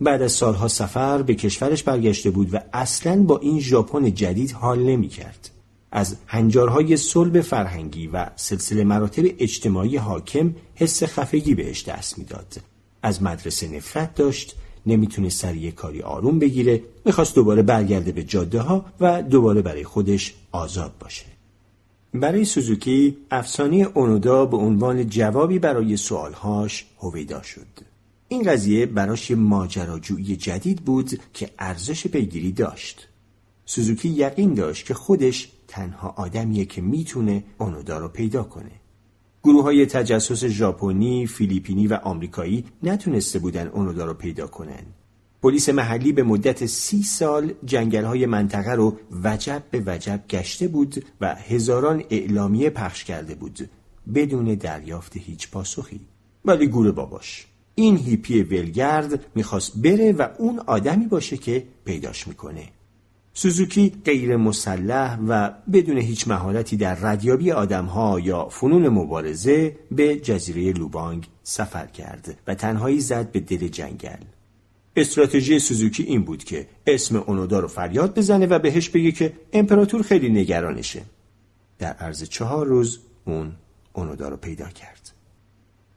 بعد 0.00 0.22
از 0.22 0.32
سالها 0.32 0.68
سفر 0.68 1.22
به 1.22 1.34
کشورش 1.34 1.82
برگشته 1.82 2.30
بود 2.30 2.54
و 2.54 2.58
اصلا 2.72 3.22
با 3.22 3.38
این 3.38 3.60
ژاپن 3.60 4.14
جدید 4.14 4.52
حال 4.52 4.82
نمی 4.82 5.08
کرد. 5.08 5.50
از 5.92 6.16
هنجارهای 6.26 6.96
صلب 6.96 7.40
فرهنگی 7.40 8.06
و 8.06 8.26
سلسله 8.36 8.84
مراتب 8.84 9.24
اجتماعی 9.38 9.96
حاکم 9.96 10.54
حس 10.74 11.04
خفگی 11.04 11.54
بهش 11.54 11.84
دست 11.84 12.18
می‌داد. 12.18 12.56
از 13.02 13.22
مدرسه 13.22 13.68
نفرت 13.68 14.14
داشت 14.14 14.56
نمی‌تونه 14.86 15.28
سریع 15.28 15.70
کاری 15.70 16.02
آروم 16.02 16.38
بگیره 16.38 16.82
می‌خواست 17.04 17.34
دوباره 17.34 17.62
برگرده 17.62 18.12
به 18.12 18.22
جاده 18.22 18.60
ها 18.60 18.84
و 19.00 19.22
دوباره 19.22 19.62
برای 19.62 19.84
خودش 19.84 20.34
آزاد 20.52 20.92
باشه 21.00 21.24
برای 22.14 22.44
سوزوکی 22.44 23.16
افسانه 23.30 23.88
اونودا 23.94 24.46
به 24.46 24.56
عنوان 24.56 25.08
جوابی 25.08 25.58
برای 25.58 25.96
سوالهاش 25.96 26.86
هویدا 26.98 27.42
شد 27.42 27.95
این 28.28 28.42
قضیه 28.42 28.86
براش 28.86 29.30
ماجراجویی 29.30 30.36
جدید 30.36 30.84
بود 30.84 31.20
که 31.32 31.50
ارزش 31.58 32.06
پیگیری 32.06 32.52
داشت 32.52 33.08
سوزوکی 33.64 34.08
یقین 34.08 34.54
داشت 34.54 34.86
که 34.86 34.94
خودش 34.94 35.52
تنها 35.68 36.14
آدمیه 36.16 36.64
که 36.64 36.82
می‌تونه 36.82 37.44
اونودا 37.58 37.98
رو 37.98 38.08
پیدا 38.08 38.42
کنه. 38.42 38.70
گروه 39.44 39.62
های 39.62 39.86
تجسس 39.86 40.44
ژاپنی، 40.44 41.26
فیلیپینی 41.26 41.86
و 41.86 41.94
آمریکایی 41.94 42.64
نتونسته 42.82 43.38
بودن 43.38 43.68
اونودا 43.68 44.04
رو 44.04 44.14
پیدا 44.14 44.46
کنن. 44.46 44.82
پلیس 45.42 45.68
محلی 45.68 46.12
به 46.12 46.22
مدت 46.22 46.66
سی 46.66 47.02
سال 47.02 47.52
جنگل 47.64 48.04
های 48.04 48.26
منطقه 48.26 48.72
رو 48.72 48.96
وجب 49.24 49.62
به 49.70 49.82
وجب 49.86 50.24
گشته 50.30 50.68
بود 50.68 51.04
و 51.20 51.34
هزاران 51.34 52.02
اعلامیه 52.10 52.70
پخش 52.70 53.04
کرده 53.04 53.34
بود 53.34 53.70
بدون 54.14 54.44
دریافت 54.44 55.16
هیچ 55.16 55.50
پاسخی. 55.50 56.00
ولی 56.44 56.66
گوره 56.66 56.90
باباش 56.90 57.46
این 57.78 57.96
هیپی 57.96 58.42
ولگرد 58.42 59.26
می‌خواست 59.34 59.78
بره 59.78 60.12
و 60.12 60.28
اون 60.38 60.58
آدمی 60.58 61.06
باشه 61.06 61.36
که 61.36 61.64
پیداش 61.84 62.28
می‌کنه 62.28 62.68
سوزوکی 63.34 63.92
غیر 64.04 64.36
مسلح 64.36 65.18
و 65.28 65.50
بدون 65.72 65.98
هیچ 65.98 66.28
مهارتی 66.28 66.76
در 66.76 66.94
ردیابی 66.94 67.52
آدمها 67.52 68.20
یا 68.20 68.48
فنون 68.48 68.88
مبارزه 68.88 69.76
به 69.90 70.16
جزیره 70.16 70.72
لوبانگ 70.72 71.26
سفر 71.42 71.86
کرد 71.86 72.38
و 72.46 72.54
تنهایی 72.54 73.00
زد 73.00 73.32
به 73.32 73.40
دل 73.40 73.68
جنگل. 73.68 74.24
استراتژی 74.96 75.58
سوزوکی 75.58 76.02
این 76.02 76.24
بود 76.24 76.44
که 76.44 76.66
اسم 76.86 77.16
اونودا 77.16 77.60
رو 77.60 77.68
فریاد 77.68 78.18
بزنه 78.18 78.46
و 78.46 78.58
بهش 78.58 78.88
بگه 78.88 79.12
که 79.12 79.32
امپراتور 79.52 80.02
خیلی 80.02 80.28
نگرانشه. 80.28 81.02
در 81.78 81.92
عرض 81.92 82.22
چهار 82.22 82.66
روز 82.66 83.00
اون 83.24 83.52
اونودا 83.92 84.28
رو 84.28 84.36
پیدا 84.36 84.68
کرد. 84.68 85.05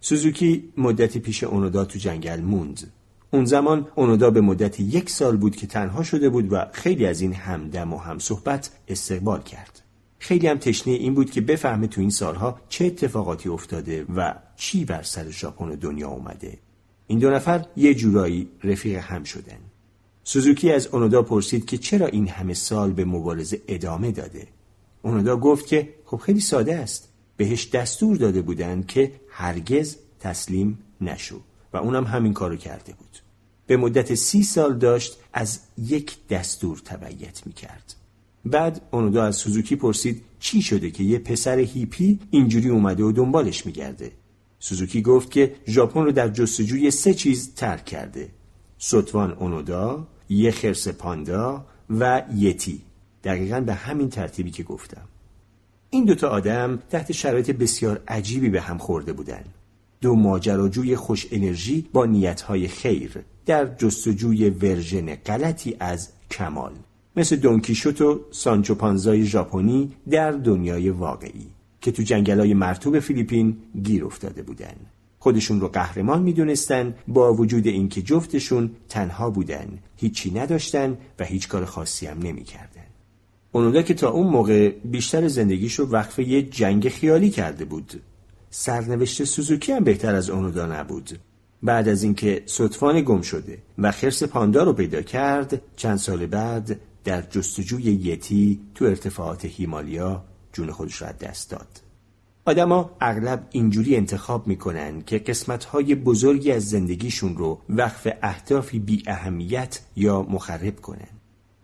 سوزوکی 0.10 0.70
مدتی 0.78 1.20
پیش 1.20 1.44
اونودا 1.44 1.86
تو 1.86 2.00
جنگل 2.00 2.42
موند 2.42 2.92
اون 3.32 3.46
زمان 3.46 3.88
اونودا 3.96 4.32
به 4.32 4.42
مدت 4.42 4.80
یک 4.80 5.10
سال 5.10 5.38
بود 5.38 5.56
که 5.56 5.68
تنها 5.68 6.04
شده 6.04 6.30
بود 6.30 6.54
و 6.54 6.66
خیلی 6.72 7.06
از 7.06 7.22
این 7.22 7.34
همدم 7.34 7.94
و 7.94 7.98
هم 7.98 8.20
صحبت 8.20 8.72
استقبال 8.88 9.42
کرد. 9.42 9.82
خیلی 10.20 10.48
هم 10.48 10.58
تشنه 10.58 10.94
این 10.94 11.14
بود 11.14 11.32
که 11.32 11.42
بفهمه 11.42 11.88
تو 11.88 12.02
این 12.02 12.10
سالها 12.10 12.60
چه 12.70 12.86
اتفاقاتی 12.86 13.50
افتاده 13.50 14.06
و 14.16 14.36
چی 14.56 14.86
بر 14.86 15.04
سر 15.04 15.30
ژاپن 15.30 15.70
دنیا 15.70 16.10
اومده. 16.10 16.58
این 17.08 17.20
دو 17.20 17.30
نفر 17.30 17.66
یه 17.76 17.94
جورایی 17.94 18.48
رفیق 18.64 19.00
هم 19.00 19.24
شدن. 19.24 19.60
سوزوکی 20.24 20.72
از 20.72 20.88
اونودا 20.88 21.22
پرسید 21.22 21.66
که 21.66 21.78
چرا 21.78 22.08
این 22.08 22.28
همه 22.28 22.54
سال 22.54 22.92
به 22.92 23.06
مبارزه 23.06 23.62
ادامه 23.68 24.12
داده. 24.12 24.48
اونودا 25.02 25.38
گفت 25.38 25.68
که 25.68 25.90
خب 26.06 26.18
خیلی 26.18 26.40
ساده 26.40 26.76
است. 26.76 27.10
بهش 27.40 27.70
دستور 27.70 28.18
داده 28.18 28.42
بودند 28.42 28.88
که 28.88 29.12
هرگز 29.40 29.96
تسلیم 30.20 30.80
نشو. 31.02 31.42
و 31.74 31.78
اونم 31.78 32.04
همین 32.04 32.34
کارو 32.34 32.56
کرده 32.56 32.94
بود. 32.94 33.18
به 33.68 33.78
مدت 33.78 34.16
سی 34.16 34.44
سال 34.44 34.78
داشت 34.78 35.18
از 35.34 35.60
یک 35.78 36.28
دستور 36.28 36.82
تبعیت 36.86 37.48
می‌کرد. 37.48 37.96
بعد 38.46 38.82
اونودا 38.92 39.24
از 39.24 39.36
سوزوکی 39.36 39.76
پرسید 39.76 40.24
چی 40.40 40.62
شده 40.62 40.92
که 40.92 41.04
یه 41.04 41.20
پسر 41.20 41.60
هیپی 41.60 42.20
اینجوری 42.32 42.70
اومده 42.70 43.04
و 43.04 43.12
دنبالش 43.12 43.66
میگرده. 43.66 44.12
سوزوکی 44.60 45.02
گفت 45.02 45.32
که 45.32 45.56
ژاپن 45.68 46.04
رو 46.04 46.12
در 46.12 46.30
جستجوی 46.30 46.92
سه 46.92 47.14
چیز 47.14 47.54
ترک 47.54 47.86
کرده. 47.86 48.30
سوتوان 48.78 49.32
اونودا 49.32 50.08
یه 50.30 50.52
خرس 50.52 50.88
پاندا 50.88 51.66
و 51.90 52.24
یتی. 52.36 52.82
دقیقا 53.24 53.60
به 53.60 53.74
همین 53.74 54.10
ترتیبی 54.10 54.52
که 54.52 54.64
گفتم. 54.64 55.08
این 55.92 56.06
دوتا 56.06 56.30
آدم 56.30 56.80
تحت 56.90 57.12
شرایط 57.12 57.52
بسیار 57.52 58.02
عجیبی 58.08 58.50
به 58.50 58.62
هم 58.62 58.78
خورده 58.78 59.14
بودند 59.14 59.46
دو 60.02 60.16
ماجراجوی 60.16 60.96
خوش 60.96 61.28
انرژی 61.32 61.90
با 61.94 62.06
نیتهای 62.06 62.68
خیر 62.68 63.12
در 63.46 63.76
جستجوی 63.76 64.50
ورژن 64.50 65.16
غلطی 65.16 65.76
از 65.80 66.10
کمال. 66.32 66.72
مثل 67.16 67.36
دونکیشوت 67.36 68.02
و 68.02 68.22
سانچو 68.32 68.76
پانزای 68.76 69.26
ژاپنی 69.26 69.92
در 70.10 70.32
دنیای 70.32 70.90
واقعی 70.90 71.48
که 71.82 71.92
تو 71.92 72.04
جنگلای 72.04 72.54
مرتوب 72.54 73.00
فیلیپین 73.00 73.58
گیر 73.84 74.06
افتاده 74.06 74.44
بودن. 74.44 74.76
خودشون 75.20 75.62
رو 75.62 75.68
قهرمان 75.68 76.22
می‌دونستن 76.22 76.96
با 77.08 77.34
وجود 77.34 77.68
اینکه 77.68 78.02
جفتشون 78.02 78.72
تنها 78.90 79.30
بودن 79.30 79.68
هیچی 79.98 80.32
نداشتن 80.32 80.98
و 81.20 81.26
هیچ 81.26 81.48
کار 81.48 81.66
خاصی 81.66 82.06
هم 82.06 82.20
نمی‌کردن. 82.20 82.79
اونودا 83.52 83.82
که 83.82 83.94
تا 83.94 84.10
اون 84.10 84.28
موقع 84.28 84.70
بیشتر 84.70 85.28
زندگیش 85.28 85.74
رو 85.74 85.86
وقف 85.86 86.20
یه 86.20 86.42
جنگ 86.42 86.90
خیالی 86.90 87.30
کرده 87.30 87.66
بود. 87.66 88.02
سرنوشت 88.50 89.24
سوزوکی 89.24 89.72
هم 89.72 89.84
بهتر 89.84 90.16
از 90.16 90.30
اونودا 90.30 90.66
نبود. 90.66 91.20
بعد 91.64 91.88
از 91.88 92.04
اینکه 92.04 92.44
صدفان 92.46 93.02
گم 93.02 93.22
شده 93.22 93.58
و 93.78 93.92
خرس 93.92 94.24
پاندا 94.24 94.64
رو 94.64 94.74
پیدا 94.74 95.02
کرد 95.02 95.62
چند 95.76 95.98
سال 95.98 96.26
بعد 96.26 96.80
در 97.04 97.22
جستجوی 97.22 97.84
یتی 97.84 98.60
تو 98.76 98.86
ارتفاعات 98.86 99.46
هیمالیا 99.46 100.24
جون 100.54 100.72
خودش 100.72 101.02
را 101.02 101.12
دست 101.12 101.52
داد. 101.52 101.82
آدما 102.46 102.92
اغلب 103.02 103.48
اینجوری 103.52 103.96
انتخاب 103.96 104.48
می‌کنن 104.48 105.02
که 105.02 105.20
قسمتهای 105.20 105.96
بزرگی 105.96 106.52
از 106.52 106.70
زندگیشون 106.70 107.38
رو 107.38 107.62
وقف 107.70 108.08
اهدافی 108.24 108.80
بی 108.80 109.04
اهمیت 109.08 109.80
یا 109.96 110.22
مخرب 110.22 110.82
کنن. 110.82 111.19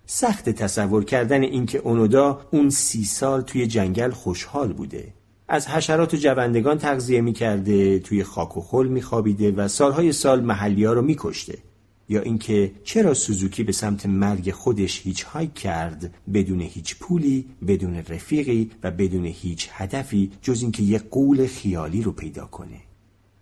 سخت 0.06 0.50
تصور 0.50 1.04
کردن 1.04 1.44
اینکه 1.44 1.78
اونودا 1.78 2.42
اون 2.52 2.70
سی 2.70 3.06
سال 3.06 3.42
توی 3.42 3.68
جنگل 3.68 4.12
خوشحال 4.12 4.74
بوده. 4.74 5.14
از 5.48 5.68
حشرات 5.68 6.14
و 6.14 6.18
جوندگان 6.18 6.78
تغذیه 6.78 7.22
می‌کرده 7.22 8.00
توی 8.00 8.24
خاک 8.24 8.58
و 8.58 8.62
خل 8.62 8.88
میخوابیده 8.88 9.52
و 9.52 9.68
سالهای 9.68 10.12
سال 10.12 10.42
محلی 10.42 10.84
ها 10.84 10.94
رو 10.94 11.02
میکشته. 11.02 11.58
یا 12.10 12.22
اینکه 12.22 12.72
چرا 12.84 13.14
سوزوکی 13.14 13.64
به 13.64 13.72
سمت 13.72 14.06
مرگ 14.06 14.52
خودش 14.52 15.02
هیچ 15.02 15.24
های 15.24 15.48
کرد 15.48 16.14
بدون 16.34 16.62
هیچ 16.62 16.96
پولی 16.96 17.46
بدون 17.68 17.96
رفیقی 17.96 18.72
و 18.84 18.92
بدون 18.92 19.26
هیچ 19.26 19.70
هدفی 19.72 20.32
جز 20.42 20.62
اینکه 20.62 20.84
یه 20.84 21.00
قول 21.00 21.48
خیالی 21.48 22.02
رو 22.02 22.12
پیدا 22.12 22.46
کنه. 22.46 22.85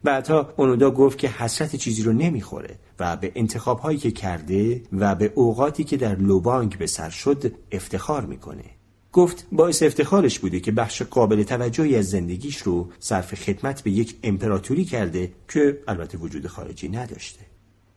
بعدها 0.03 0.53
اونودا 0.57 0.91
گفت 0.91 1.17
که 1.17 1.27
حسرت 1.27 1.75
چیزی 1.75 2.03
رو 2.03 2.13
نمی‌خوره 2.13 2.79
و 2.99 3.17
به 3.17 3.31
انتخاب 3.35 3.79
هایی 3.79 3.97
که 3.97 4.11
کرده 4.11 4.81
و 4.93 5.15
به 5.15 5.31
اوقاتی 5.35 5.83
که 5.83 5.97
در 5.97 6.15
لوبانگ 6.15 6.77
به 6.77 6.87
سر 6.87 7.09
شد 7.09 7.53
افتخار 7.71 8.25
می‌کنه. 8.25 8.63
گفت 9.11 9.47
باعث 9.51 9.83
افتخارش 9.83 10.39
بوده 10.39 10.59
که 10.59 10.71
بخش 10.71 11.01
قابل 11.01 11.43
توجهی 11.43 11.95
از 11.95 12.09
زندگیش 12.09 12.57
رو 12.57 12.89
صرف 12.99 13.35
خدمت 13.35 13.81
به 13.81 13.91
یک 13.91 14.15
امپراتوری 14.23 14.85
کرده 14.85 15.31
که 15.53 15.79
البته 15.87 16.17
وجود 16.17 16.47
خارجی 16.47 16.89
نداشته. 16.89 17.39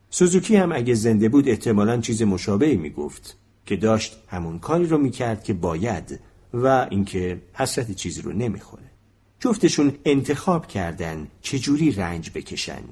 سوزوکی 0.09 0.55
هم 0.55 0.71
اگه 0.71 0.93
زنده 0.93 1.29
بود 1.29 1.49
احتمالا 1.49 1.97
چیز 1.97 2.21
مشابهی 2.21 2.77
می‌گفت 2.77 3.37
که 3.65 3.75
داشت 3.75 4.17
همون 4.27 4.59
کاری 4.59 4.87
رو 4.87 4.97
می‌کرد 4.97 5.43
که 5.43 5.53
باید 5.53 6.19
و 6.53 6.87
اینکه 6.91 7.41
حسرت 7.53 7.91
چیزی 7.91 8.21
رو 8.21 8.33
نمی‌خوره. 8.33 8.96
جفتشون 9.39 9.93
انتخاب 10.05 10.67
کردن 10.67 11.27
چجوری 11.41 11.91
رنج 11.91 12.31
بکشن. 12.35 12.83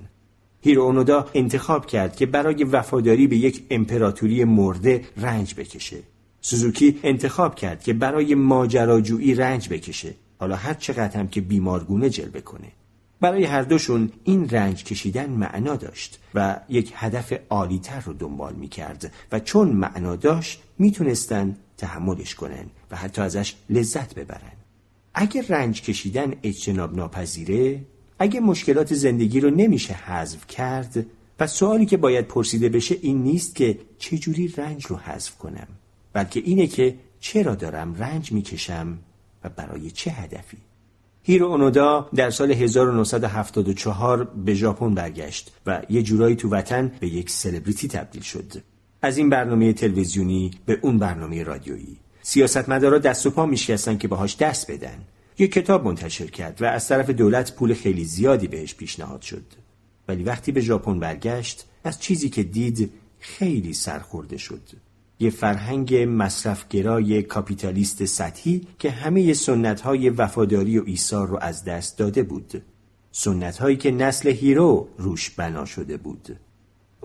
هیرو 0.62 0.82
اونودا 0.82 1.30
انتخاب 1.34 1.86
کرد 1.86 2.16
که 2.16 2.25
برای 2.25 2.64
وفاداری 2.64 3.28
به 3.28 3.38
یک 3.38 3.66
امپراتوری 3.70 4.44
مرده 4.44 5.02
رنج 5.18 5.56
بکشه. 5.56 5.98
سوزوکی 6.42 7.00
انتخاب 7.04 7.56
کرد 7.56 7.84
که 7.84 7.94
برای 7.94 8.36
ماجراجویی 8.36 9.36
رنج 9.36 9.70
بکشه. 9.70 10.14
حالا 10.40 10.56
هر 10.56 10.74
چقدر 10.74 11.20
هم 11.20 11.28
که 11.28 11.42
بیمارگونه 11.42 12.10
جلوه 12.10 12.42
کنه. 12.42 12.72
برای 13.22 13.44
هر 13.44 13.62
دوشون 13.62 14.12
این 14.24 14.50
رنج 14.50 14.84
کشیدن 14.84 15.30
معنا 15.30 15.75
داشت 15.75 16.20
و 16.36 16.60
یک 16.70 16.94
هدف 16.96 17.34
عالیتر 17.50 18.00
رو 18.00 18.14
دنبال 18.14 18.54
می 18.54 18.68
کرد 18.68 19.14
و 19.32 19.40
چون 19.40 19.70
معنا 19.70 20.16
داشت 20.16 20.62
می‌تونستن 20.80 21.56
تحملش 21.78 22.36
کنن 22.36 22.66
و 22.92 22.96
حتی 22.96 23.22
ازش 23.22 23.56
لذت 23.70 24.16
ببرن. 24.16 24.65
اگر 25.18 25.46
رنج 25.50 25.82
کشیدن 25.82 26.34
اجتناب 26.44 26.96
ناپذیره 26.96 27.82
اگه 28.20 28.40
مشکلات 28.40 28.94
زندگی 28.94 29.40
رو 29.40 29.50
نمیشه 29.50 29.94
حذف 29.94 30.48
کرد 30.48 31.06
و 31.40 31.48
سوالی 31.48 31.86
که 31.86 31.98
باید 31.98 32.28
پرسیده 32.28 32.70
بشه 32.70 32.98
این 33.02 33.24
نیست 33.24 33.56
که 33.56 33.80
چجوری 33.98 34.48
رنج 34.48 34.86
رو 34.86 34.96
حذف 34.96 35.38
کنم 35.38 35.68
بلکه 36.14 36.40
اینه 36.40 36.68
که 36.68 36.96
چرا 37.20 37.56
دارم 37.56 37.96
رنج 37.96 38.32
می‌کشم 38.32 38.98
و 39.44 39.50
برای 39.50 39.92
چه 39.92 40.12
هدفی؟ 40.12 40.58
هیرو 41.24 41.48
اونودا 41.48 42.10
در 42.16 42.30
سال 42.30 42.52
1974 42.52 44.24
به 44.24 44.54
ژاپن 44.54 44.94
برگشت 44.94 45.52
و 45.66 45.82
یه 45.90 46.04
جورایی 46.04 46.36
تو 46.36 46.50
وطن 46.50 46.92
به 47.00 47.08
یک 47.08 47.30
سلبریتی 47.30 47.88
تبدیل 47.88 48.22
شد. 48.22 48.54
از 49.02 49.18
این 49.18 49.30
برنامه 49.30 49.74
تلویزیونی 49.74 50.52
به 50.66 50.80
اون 50.82 50.98
برنامه 50.98 51.44
رادیویی. 51.44 51.98
سیاستمدارا 52.27 52.98
دست 52.98 53.25
و 53.25 53.29
پا 53.29 53.46
میشکستن 53.46 53.98
که 53.98 54.08
باهاش 54.08 54.38
دست 54.38 54.72
بدن. 54.72 54.98
یک 55.38 55.51
کتاب 55.51 55.86
منتشر 55.86 56.27
کرد 56.27 56.62
و 56.62 56.65
از 56.65 56.88
طرف 56.88 57.10
دولت 57.10 57.55
پول 57.55 57.74
خیلی 57.74 58.05
زیادی 58.05 58.48
بهش 58.48 58.75
پیشنهاد 58.75 59.22
شد. 59.22 59.44
ولی 60.08 60.24
وقتی 60.24 60.51
به 60.51 60.62
ژاپن 60.62 61.00
برگشت 61.00 61.66
از 61.83 62.00
چیزی 62.00 62.29
که 62.29 62.44
دید 62.44 62.92
خیلی 63.20 63.74
سرخورده 63.74 64.38
شد. 64.38 64.61
یه 65.20 65.29
فرهنگ 65.29 65.96
مصرفگرای 66.07 67.24
کاپیتالیست 67.24 68.05
سطحی 68.05 68.68
که 68.79 68.92
همه 68.92 69.33
سنت 69.33 69.81
های 69.81 70.09
وفاداری 70.09 70.79
و 70.79 70.83
ایثار 70.85 71.27
رو 71.27 71.38
از 71.42 71.64
دست 71.64 71.98
داده 71.98 72.24
بود. 72.24 72.64
سنت 73.11 73.57
هایی 73.57 73.77
که 73.77 73.92
نسل 73.92 74.29
هیرو 74.29 74.88
روش 74.98 75.29
بنا 75.29 75.66
شده 75.66 75.98
بود. 75.98 76.40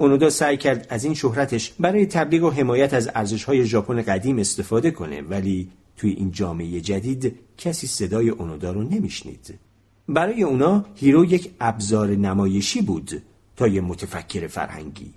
اونودا 0.01 0.31
سعی 0.31 0.57
کرد 0.57 0.87
از 0.91 1.05
این 1.05 1.15
شهرتش 1.15 1.73
برای 1.81 2.07
تبلیغ 2.07 2.45
و 2.45 2.51
حمایت 2.51 2.95
از 2.95 3.11
ارزش 3.15 3.45
های 3.45 3.65
ژاپن 3.65 4.03
قدیم 4.03 4.39
استفاده 4.39 4.91
کنه 4.91 5.23
ولی 5.23 5.71
توی 5.97 6.11
این 6.11 6.31
جامعه 6.31 6.81
جدید 6.81 7.39
کسی 7.59 7.87
صدای 7.87 8.29
اونودا 8.29 8.73
رو 8.73 8.83
نمیشنید. 8.83 9.59
برای 10.09 10.43
اونا 10.43 10.85
هیرو 10.95 11.25
یک 11.25 11.51
ابزار 11.61 12.09
نمایشی 12.09 12.83
بود 12.83 13.23
تا 13.57 13.69
یه 13.69 13.81
متفکر 13.81 14.47
فرهنگی. 14.47 15.15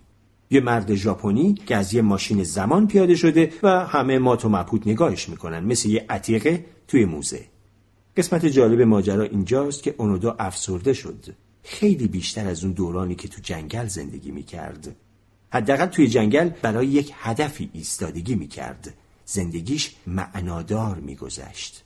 یه 0.49 0.59
مرد 0.59 0.95
ژاپنی 0.95 1.53
که 1.53 1.75
از 1.75 1.93
یه 1.93 2.01
ماشین 2.01 2.43
زمان 2.43 2.87
پیاده 2.87 3.15
شده 3.15 3.53
و 3.63 3.85
همه 3.85 4.19
مات 4.19 4.45
و 4.45 4.49
مبهوت 4.49 4.87
نگاهش 4.87 5.29
می‌کنن 5.29 5.59
مثل 5.59 5.89
یه 5.89 6.05
عتیقه 6.09 6.65
توی 6.87 7.05
موزه. 7.05 7.45
قسمت 8.17 8.45
جالب 8.45 8.81
ماجرا 8.81 9.23
اینجاست 9.23 9.83
که 9.83 9.95
اونودا 9.97 10.35
افسرده 10.39 10.93
شد. 10.93 11.35
خیلی 11.63 12.07
بیشتر 12.07 12.47
از 12.47 12.63
اون 12.63 12.73
دورانی 12.73 13.15
که 13.15 13.27
تو 13.27 13.41
جنگل 13.41 13.87
زندگی 13.87 14.31
می‌کرد. 14.31 14.95
حداقل 15.53 15.85
توی 15.85 16.07
جنگل 16.07 16.49
برای 16.49 16.87
یک 16.87 17.11
هدفی 17.15 17.69
ایستادگی 17.73 18.35
می‌کرد. 18.35 18.93
زندگیش 19.25 19.95
معنادار 20.07 20.95
میگذشت. 20.95 21.83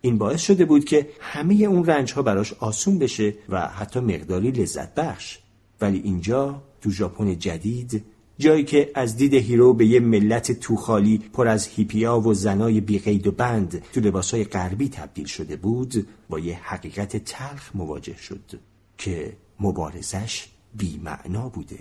این 0.00 0.18
باعث 0.18 0.40
شده 0.40 0.64
بود 0.64 0.84
که 0.84 1.08
همه 1.20 1.54
اون 1.54 1.84
رنج 1.84 2.12
ها 2.12 2.22
براش 2.22 2.52
آسون 2.52 2.98
بشه 2.98 3.34
و 3.48 3.60
حتی 3.68 4.00
مقداری 4.00 4.50
لذت 4.50 4.94
بخش. 4.94 5.38
ولی 5.80 5.98
اینجا 5.98 6.62
تو 6.80 6.90
ژاپن 6.90 7.38
جدید 7.38 8.04
جایی 8.38 8.64
که 8.64 8.90
از 8.94 9.16
دید 9.16 9.34
هیرو 9.34 9.74
به 9.74 9.86
یه 9.86 10.00
ملت 10.00 10.52
توخالی 10.52 11.18
پر 11.18 11.48
از 11.48 11.66
هیپیا 11.66 12.20
و 12.20 12.34
زنای 12.34 12.80
بیقید 12.80 13.26
و 13.26 13.32
بند 13.32 13.82
تو 13.92 14.00
لباسای 14.00 14.44
غربی 14.44 14.88
تبدیل 14.88 15.26
شده 15.26 15.56
بود 15.56 16.06
با 16.28 16.38
یه 16.38 16.60
حقیقت 16.62 17.16
تلخ 17.16 17.70
مواجه 17.76 18.16
شد. 18.16 18.60
که 18.98 19.36
مبارزش 19.60 20.46
بیمعنا 20.74 21.48
بوده. 21.48 21.78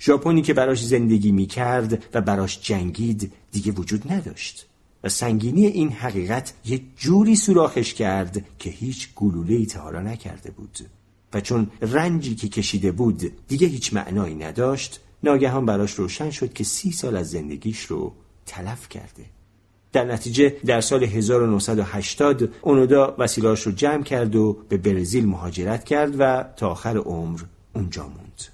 ژاپنی 0.00 0.42
که 0.42 0.54
براش 0.54 0.84
زندگی 0.84 1.32
می‌کرد 1.32 2.04
و 2.14 2.20
براش 2.20 2.60
جنگید 2.60 3.32
دیگه 3.52 3.72
وجود 3.72 4.12
نداشت. 4.12 4.66
و 5.04 5.08
سنگینی 5.08 5.66
این 5.66 5.92
حقیقت 5.92 6.52
یه 6.64 6.80
جوری 6.96 7.36
سوراخش 7.36 7.94
کرد 7.94 8.44
که 8.58 8.70
هیچ 8.70 9.14
گلوله 9.14 9.54
ای 9.54 9.66
تا 9.66 9.90
نکرده 9.90 10.50
بود. 10.50 10.78
و 11.34 11.40
چون 11.40 11.70
رنجی 11.80 12.34
که 12.34 12.48
کشیده 12.48 12.92
بود 12.92 13.46
دیگه 13.48 13.66
هیچ 13.66 13.94
معنایی 13.94 14.34
نداشت 14.34 15.00
ناگهان 15.22 15.66
براش 15.66 15.94
روشن 15.94 16.30
شد 16.30 16.52
که 16.52 16.64
سی 16.64 16.92
سال 16.92 17.16
از 17.16 17.30
زندگیش 17.30 17.80
رو 17.80 18.12
تلف 18.46 18.88
کرده. 18.88 19.24
در 19.94 20.04
نتیجه 20.04 20.56
در 20.66 20.80
سال 20.80 21.04
1980 21.04 22.48
اونودا 22.62 23.14
وسیلاش 23.18 23.62
رو 23.62 23.72
جمع 23.72 24.02
کرد 24.02 24.36
و 24.36 24.58
به 24.68 24.76
برزیل 24.76 25.26
مهاجرت 25.26 25.84
کرد 25.84 26.14
و 26.18 26.44
تا 26.56 26.68
آخر 26.68 26.96
عمر 26.96 27.40
اونجا 27.74 28.02
موند. 28.02 28.53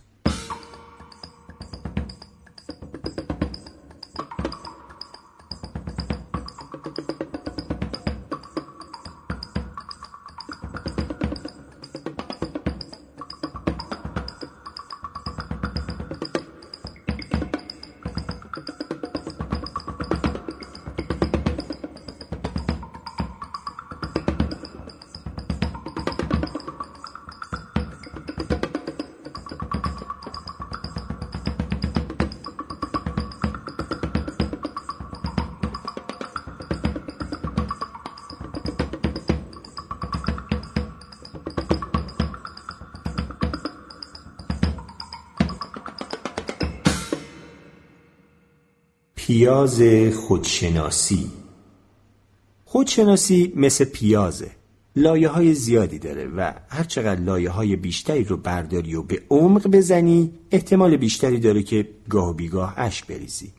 پیاز 49.30 49.82
خودشناسی. 50.14 51.30
خودشناسی 52.64 53.52
مثل 53.56 53.84
پیازه. 53.84 54.50
لایه 54.96 55.28
های 55.28 55.54
زیادی 55.54 55.98
داره 55.98 56.26
و 56.26 56.52
هرچقدر 56.68 57.20
لایه 57.20 57.50
های 57.50 57.76
بیشتری 57.76 58.24
رو 58.24 58.36
برداری 58.36 58.94
و 58.94 59.02
به 59.02 59.22
عمق 59.30 59.68
بزنی 59.68 60.32
احتمال 60.50 60.96
بیشتری 60.96 61.38
داره 61.38 61.62
که 61.62 61.88
گاه 62.08 62.36
بیگاه 62.36 62.74
اشک 62.76 63.06
بریزی. 63.06 63.52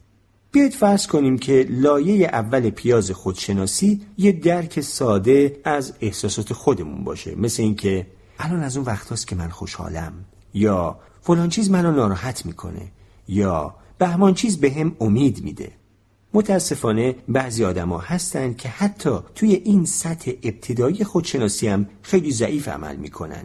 بیاید 0.51 0.73
فرض 0.73 1.07
کنیم 1.07 1.37
که 1.37 1.67
لایه 1.69 2.27
اول 2.27 2.69
پیاز 2.69 3.11
خودشناسی 3.11 4.01
یه 4.17 4.31
درک 4.31 4.81
ساده 4.81 5.59
از 5.63 5.93
احساسات 6.01 6.53
خودمون 6.53 7.03
باشه. 7.03 7.35
مثل 7.35 7.63
اینکه 7.63 8.07
الان 8.39 8.63
از 8.63 8.77
اون 8.77 8.85
وقت 8.85 9.27
که 9.27 9.35
من 9.35 9.49
خوشحالم. 9.49 10.13
یا 10.53 10.99
فلان 11.21 11.49
چیز 11.49 11.71
منو 11.71 11.91
ناراحت 11.91 12.45
می‌کنه. 12.45 12.91
یا 13.27 13.75
بهمان 14.01 14.33
چیز 14.33 14.57
به 14.57 14.71
هم 14.71 14.95
امید 14.99 15.43
میده. 15.43 15.71
متاسفانه 16.33 17.15
بعضی 17.27 17.65
آدما 17.65 17.97
هستند 17.99 18.57
که 18.57 18.69
حتی 18.69 19.19
توی 19.35 19.53
این 19.53 19.85
سطح 19.85 20.31
ابتدایی 20.43 21.03
خودشناسی 21.03 21.67
هم 21.67 21.85
خیلی 22.01 22.31
ضعیف 22.31 22.67
عمل 22.67 22.95
می‌کنن. 22.95 23.43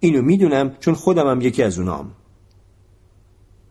اینو 0.00 0.22
می‌دونم 0.22 0.76
چون 0.80 0.94
خودم 0.94 1.30
هم 1.30 1.40
یکی 1.40 1.62
از 1.62 1.78
اونام. 1.78 2.12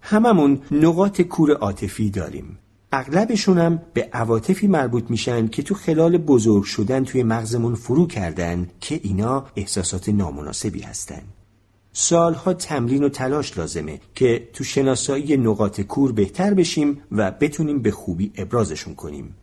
هممون 0.02 0.62
نقاط 0.72 1.22
کور 1.22 1.52
عاطفی 1.52 2.10
داریم. 2.10 2.58
اغلبشون 2.92 3.58
هم 3.58 3.82
به 3.94 4.10
عواطفی 4.14 4.68
مربوط 4.68 5.10
میشن 5.10 5.48
که 5.48 5.64
تو 5.64 5.76
خلال 5.76 6.18
بزرگ 6.18 6.64
شدن 6.64 7.04
توی 7.04 7.24
مغزمون 7.24 7.76
فرو 7.76 8.08
کردن 8.08 8.70
که 8.80 9.00
اینا 9.04 9.46
احساسات 9.56 10.10
نامناسبی 10.10 10.82
هستن. 10.82 11.22
سالها 11.94 12.54
تمرین 12.54 13.04
و 13.04 13.10
تلاش 13.10 13.58
لازمه 13.58 14.00
که 14.16 14.50
تو 14.54 14.64
شناسایی 14.64 15.38
نقاط 15.38 15.82
کور 15.82 16.12
بهتر 16.12 16.54
بشیم 16.54 17.02
و 17.12 17.32
بتونیم 17.32 17.82
به 17.82 17.92
خوبی 17.92 18.32
ابرازشون 18.36 18.96
کنیم. 18.96 19.36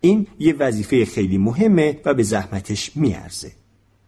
این 0.00 0.26
یه 0.38 0.54
وظیفه 0.58 1.04
خیلی 1.04 1.38
مهمه 1.38 2.00
و 2.04 2.14
به 2.14 2.22
زحمتش 2.22 2.96
میارزه. 2.96 3.52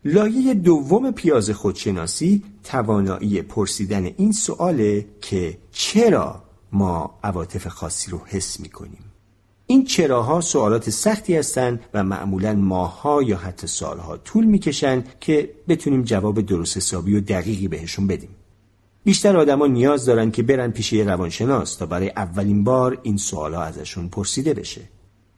لایه 0.05 0.55
دوم 0.55 1.11
پیاز 1.11 1.51
خودشناسی 1.51 2.43
توانایی 2.65 3.43
پرسیدن 3.43 4.05
این 4.05 4.33
سواله 4.33 5.07
که 5.21 5.59
چرا 5.73 6.43
ما 6.73 7.19
عواطف 7.25 7.67
خاصی 7.67 8.11
رو 8.11 8.21
حس 8.27 8.61
می‌کنیم؟ 8.61 9.05
این 9.68 9.85
چراها 9.85 10.40
سوالات 10.40 10.90
سختی 10.90 11.37
هستند 11.37 11.81
و 11.94 12.05
معمولا 12.05 12.55
ماهها 12.55 13.22
یا 13.22 13.37
حتی 13.37 13.66
سالها 13.66 14.16
طول 14.16 14.44
می‌کشن 14.44 15.05
که 15.20 15.50
بتونیم 15.68 16.02
جواب 16.02 16.40
درست 16.40 16.76
حسابی 16.76 17.16
و 17.16 17.20
دقیقی 17.20 17.68
بهشون 17.68 18.07
بدیم. 18.07 18.29
بیشتر 19.05 19.37
آدما 19.37 19.66
نیاز 19.66 20.05
دارن 20.07 20.31
که 20.31 20.42
برن 20.42 20.70
پیش 20.70 20.92
یه 20.92 21.05
روانشناس 21.05 21.76
تا 21.76 21.87
برای 21.87 22.11
اولین 22.16 22.64
بار 22.64 22.98
این 23.02 23.16
سوالا 23.16 23.62
ازشون 23.62 24.09
پرسیده 24.09 24.55
بشه. 24.55 24.81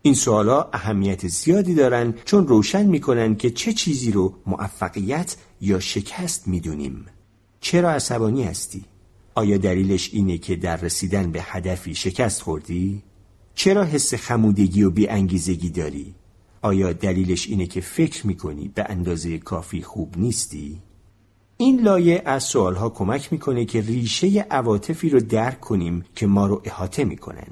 این 0.02 0.14
سوالا 0.14 0.68
اهمیت 0.72 1.28
زیادی 1.28 1.74
دارن 1.74 2.14
چون 2.24 2.46
روشن 2.46 2.86
می‌کنن 2.86 3.36
که 3.36 3.50
چه 3.50 3.72
چیزی 3.72 4.12
رو 4.12 4.34
موفقیت 4.46 5.36
یا 5.60 5.80
شکست 5.80 6.48
می‌دونیم. 6.48 7.06
چرا 7.60 7.90
عصبانی 7.90 8.44
هستی؟ 8.44 8.84
آیا 9.34 9.58
دلیلش 9.58 10.10
اینه 10.12 10.38
که 10.38 10.56
در 10.56 10.76
رسیدن 10.76 11.32
به 11.32 11.40
هدفی 11.42 11.94
شکست 11.94 12.42
خوردی؟ 12.42 13.02
چرا 13.58 13.84
حس 13.84 14.14
خمودگی 14.14 14.82
و 14.82 14.90
بیانگیزگی 14.90 15.70
داری؟ 15.70 16.14
آیا 16.62 16.92
دلیلش 16.92 17.48
اینه 17.48 17.66
که 17.66 17.80
فکر 17.80 18.26
می‌کنی 18.26 18.70
به 18.74 18.86
اندازه 18.88 19.38
کافی 19.38 19.82
خوب 19.82 20.14
نیستی؟ 20.16 20.78
این 21.56 21.80
لایه 21.80 22.22
از 22.24 22.42
سوالها 22.42 22.88
کمک 22.88 23.32
می‌کنه 23.32 23.64
که 23.64 23.80
ریشه 23.80 24.46
عواطفی 24.50 25.08
رو 25.08 25.20
درک 25.20 25.60
کنیم 25.60 26.04
که 26.14 26.26
ما 26.26 26.46
رو 26.46 26.62
احاطه 26.64 27.04
می‌کنن. 27.04 27.46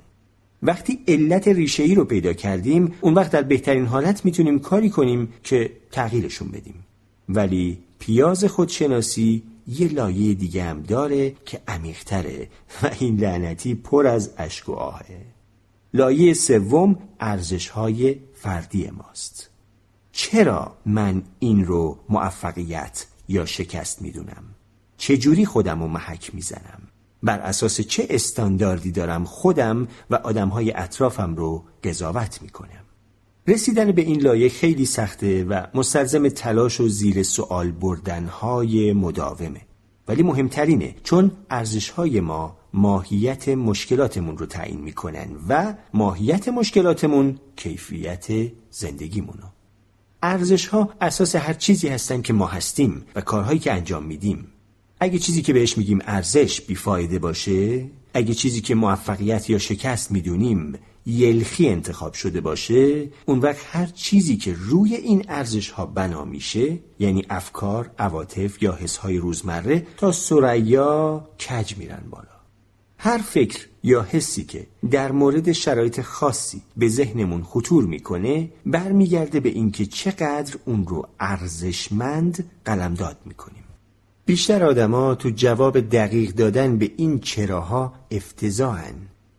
وقتی 0.62 0.98
علت 1.08 1.48
ریشه 1.48 1.82
ای 1.82 1.94
رو 1.94 2.04
پیدا 2.04 2.32
کردیم 2.32 2.94
اون 3.00 3.14
وقت 3.14 3.30
در 3.30 3.42
بهترین 3.42 3.86
حالت 3.86 4.24
می‌تونیم 4.24 4.58
کاری 4.58 4.90
کنیم 4.90 5.32
که 5.42 5.72
تغییرشون 5.90 6.48
بدیم. 6.48 6.84
ولی 7.28 7.78
پیاز 7.98 8.44
خودشناسی 8.44 9.42
یه 9.68 9.88
لایه 9.88 10.34
دیگه 10.34 10.64
هم 10.64 10.82
داره 10.82 11.34
که 11.44 11.60
عمیقتره 11.68 12.48
و 12.82 12.90
این 13.00 13.16
لعنتی 13.16 13.74
پر 13.74 14.06
از 14.06 14.30
اشک 14.38 14.68
و 14.68 14.72
آهه 14.72 15.35
لایه 15.96 16.34
سوم 16.34 16.98
ارزش 17.20 17.68
های 17.68 18.16
فردی 18.34 18.90
ماست. 18.90 19.50
چرا 20.12 20.76
من 20.86 21.22
این 21.38 21.64
رو 21.64 21.98
موفقیت 22.08 23.06
یا 23.28 23.46
شکست 23.46 24.02
می‌دونم؟ 24.02 24.44
چجوری 24.96 25.44
خودم 25.44 25.82
رو 25.82 25.88
محک 25.88 26.34
می‌زنم؟ 26.34 26.82
بر 27.22 27.38
اساس 27.38 27.80
چه 27.80 28.06
استانداردی 28.10 28.92
دارم 28.92 29.24
خودم 29.24 29.88
و 30.10 30.14
آدمهای 30.14 30.72
اطرافم 30.72 31.34
رو 31.34 31.64
قضاوت 31.84 32.42
می‌کنم؟ 32.42 32.84
رسیدن 33.46 33.92
به 33.92 34.02
این 34.02 34.20
لایه 34.20 34.48
خیلی 34.48 34.86
سخته 34.86 35.44
و 35.44 35.66
مستلزم 35.74 36.28
تلاش 36.28 36.80
و 36.80 36.88
زیر 36.88 37.22
سوال 37.22 37.70
بردنهای 37.70 38.92
مداومه. 38.92 39.60
ولی 40.08 40.22
مهمترینه 40.22 40.94
چون 41.02 41.30
ارزشهای 41.50 42.20
ما 42.20 42.56
ماهیت 42.74 43.48
مشکلاتمون 43.48 44.38
رو 44.38 44.46
تعیین 44.46 44.80
می‌کنن 44.80 45.28
و 45.48 45.74
ماهیت 45.94 46.48
مشکلاتمون 46.48 47.38
کیفیت 47.56 48.26
زندگیمونو. 48.70 49.46
ارزش 50.22 50.66
ها 50.66 50.90
اساس 51.00 51.36
هر 51.36 51.54
چیزی 51.54 51.88
هستن 51.88 52.22
که 52.22 52.32
ما 52.32 52.46
هستیم 52.46 53.04
و 53.14 53.20
کارهایی 53.20 53.58
که 53.58 53.72
انجام 53.72 54.04
میدیم. 54.04 54.46
اگه 55.00 55.18
چیزی 55.18 55.42
که 55.42 55.52
بهش 55.52 55.78
میگیم 55.78 55.98
ارزش 56.06 56.60
بیفایده 56.60 57.18
باشه 57.18 57.86
اگه 58.14 58.34
چیزی 58.34 58.60
که 58.60 58.74
موفقیت 58.74 59.50
یا 59.50 59.58
شکست 59.58 60.12
می‌دونیم 60.12 60.72
یلخی 61.06 61.68
انتخاب 61.68 62.12
شده 62.12 62.40
باشه 62.40 63.08
اون 63.26 63.38
وقت 63.38 63.60
هر 63.70 63.86
چیزی 63.86 64.36
که 64.36 64.54
روی 64.58 64.94
این 64.94 65.24
ارزش 65.28 65.70
ها 65.70 65.86
بنا 65.86 66.24
میشه 66.24 66.78
یعنی 66.98 67.26
افکار، 67.30 67.90
عواطف 67.98 68.62
یا 68.62 68.72
حس 68.72 68.96
های 68.96 69.16
روزمره 69.16 69.86
تا 69.96 70.12
سریا 70.12 71.28
کج 71.38 71.76
میرن 71.76 72.02
بالا. 72.10 72.36
هر 72.98 73.18
فکر 73.18 73.66
یا 73.82 74.02
حسی 74.02 74.44
که 74.44 74.66
در 74.90 75.12
مورد 75.12 75.52
شرایط 75.52 76.00
خاصی 76.00 76.62
به 76.76 76.88
ذهنمون 76.88 77.42
خطور 77.42 77.84
می‌کنه 77.84 78.50
برمیگرده 78.66 79.40
به 79.40 79.48
اینکه 79.48 79.86
چقدر 79.86 80.56
اون 80.64 80.86
رو 80.86 81.08
ارزشمند 81.20 82.50
قلمداد 82.64 83.16
می‌کنیم. 83.24 83.64
بیشتر 84.26 84.64
آدما 84.64 85.14
تو 85.14 85.30
جواب 85.30 85.80
دقیق 85.80 86.30
دادن 86.30 86.78
به 86.78 86.90
این 86.96 87.18
چراها 87.20 87.92
افتضاحن. 88.10 88.94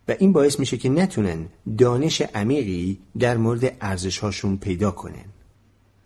و 0.08 0.14
این 0.18 0.32
باعث 0.32 0.58
میشه 0.60 0.76
که 0.76 0.88
نتونن 0.88 1.46
دانش 1.78 2.20
عمیقی 2.20 2.98
در 3.18 3.36
مورد 3.36 3.76
ارزشهاشون 3.80 4.56
پیدا 4.56 4.90
کنن. 4.90 5.24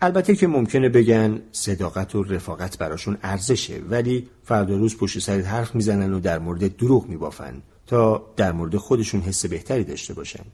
البته 0.01 0.37
که 0.37 0.47
ممکنه 0.47 0.89
بگن 0.89 1.41
صداقت 1.53 2.15
و 2.15 2.23
رفاقت 2.23 2.79
براشون 2.79 3.19
ارزشه 3.23 3.81
ولی 3.91 4.29
فردا 4.45 4.77
روز 4.77 4.97
پشت 4.97 5.19
سرت 5.19 5.47
حرف 5.47 5.75
می‌زنن 5.75 6.15
و 6.15 6.21
در 6.21 6.39
مورد 6.39 6.77
دروغ 6.77 7.09
میبافن 7.09 7.63
تا 7.87 8.27
در 8.37 8.53
مورد 8.53 8.77
خودشون 8.77 9.21
حس 9.21 9.47
بهتری 9.47 9.85
داشته 9.85 10.15
باشن. 10.15 10.45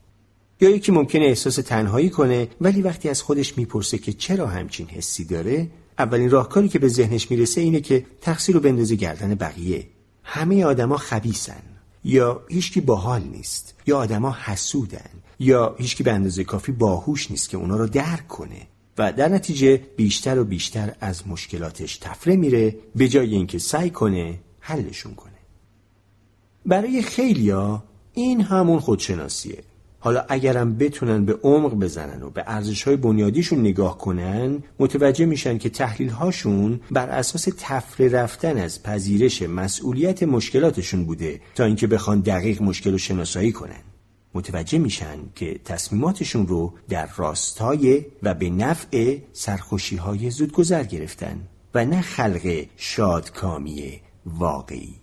یا 0.61 0.71
یکی 0.71 0.93
ممکنه 0.93 1.25
احساس 1.25 1.55
تنهایی 1.55 2.11
کنه 2.11 2.49
ولی 2.61 2.83
وقتی 2.83 3.09
از 3.09 3.23
خودش 3.23 3.59
می‌پرسه 3.59 3.99
که 3.99 4.13
چرا 4.13 4.47
همچین 4.47 4.87
حسی 4.87 5.25
داره 5.25 5.71
اولین 5.99 6.31
راهکاری 6.31 6.69
که 6.69 6.79
به 6.79 6.89
ذهنش 6.89 7.31
می‌رسه 7.31 7.61
اینه 7.61 7.81
که 7.81 8.05
تقصیر 8.21 8.55
رو 8.55 8.61
بندازه 8.61 8.95
گردن 8.95 9.35
بقیه. 9.35 9.87
همه 10.23 10.65
آدما 10.65 10.97
خبیسن 10.97 11.63
یا 12.05 12.43
هیچکی 12.49 12.81
باحال 12.81 13.23
نیست 13.23 13.75
یا 13.87 13.99
آدما 13.99 14.37
حسودن 14.45 15.11
یا 15.39 15.77
هیچکی 15.79 16.03
به 16.03 16.13
اندازه 16.13 16.45
کافی 16.45 16.73
باهوش 16.73 17.31
نیست 17.31 17.49
که 17.49 17.57
اونا 17.57 17.77
رو 17.77 17.87
درک 17.87 18.29
کنه 18.29 18.67
و 18.99 19.13
در 19.13 19.29
نتیجه 19.29 19.77
بیشتر 19.77 20.39
و 20.39 20.45
بیشتر 20.45 20.95
از 21.01 21.29
مشکلاتش 21.29 21.97
تفره 21.97 22.37
میره 22.37 22.77
به 22.97 23.09
جای 23.09 23.35
اینکه 23.35 23.59
سعی 23.59 23.91
کنه 23.91 24.39
حلشون 24.61 25.15
کنه. 25.15 25.33
برای 26.67 27.03
خیلیا 27.03 27.83
این 28.15 28.41
همون 28.41 28.81
خودشناسیه. 28.81 29.65
حالا 30.01 30.25
اگرم 30.29 30.77
بتونن 30.77 31.25
به 31.25 31.39
عمق 31.43 31.75
بزنن 31.75 32.23
و 32.23 32.31
به 32.31 32.45
ارزش 32.47 32.83
های 32.83 32.97
بنیادیشون 32.97 33.61
نگاه 33.61 33.99
کنن 33.99 34.63
متوجه 34.79 35.27
میشن 35.27 35.59
که 35.59 35.69
تحلیل 35.69 36.09
هاشون 36.09 36.81
بر 36.91 37.09
اساس 37.09 37.49
تفره 37.59 38.09
رفتن 38.09 38.57
از 38.57 38.83
پذیرش 38.83 39.43
مسئولیت 39.43 40.23
مشکلاتشون 40.23 41.05
بوده 41.05 41.41
تا 41.55 41.65
اینکه 41.65 41.87
بخوان 41.87 42.21
دقیق 42.21 42.63
مشکل 42.63 42.93
رو 42.93 42.99
شناسایی 42.99 43.53
کنن. 43.53 43.83
متوجه 44.35 44.79
میشن 44.79 45.19
که 45.35 45.61
تصمیماتشون 45.65 46.47
رو 46.47 46.73
در 46.89 47.09
راستای 47.17 48.05
و 48.23 48.35
به 48.35 48.51
نفع 48.51 49.19
سرخوشی 49.33 49.97
های 49.97 50.31
زودگذر 50.31 50.85
گرفتن 50.85 51.41
و 51.75 51.85
نه 51.85 52.01
خلق 52.01 52.67
شادکامی 52.77 54.01
واقعی. 54.27 54.95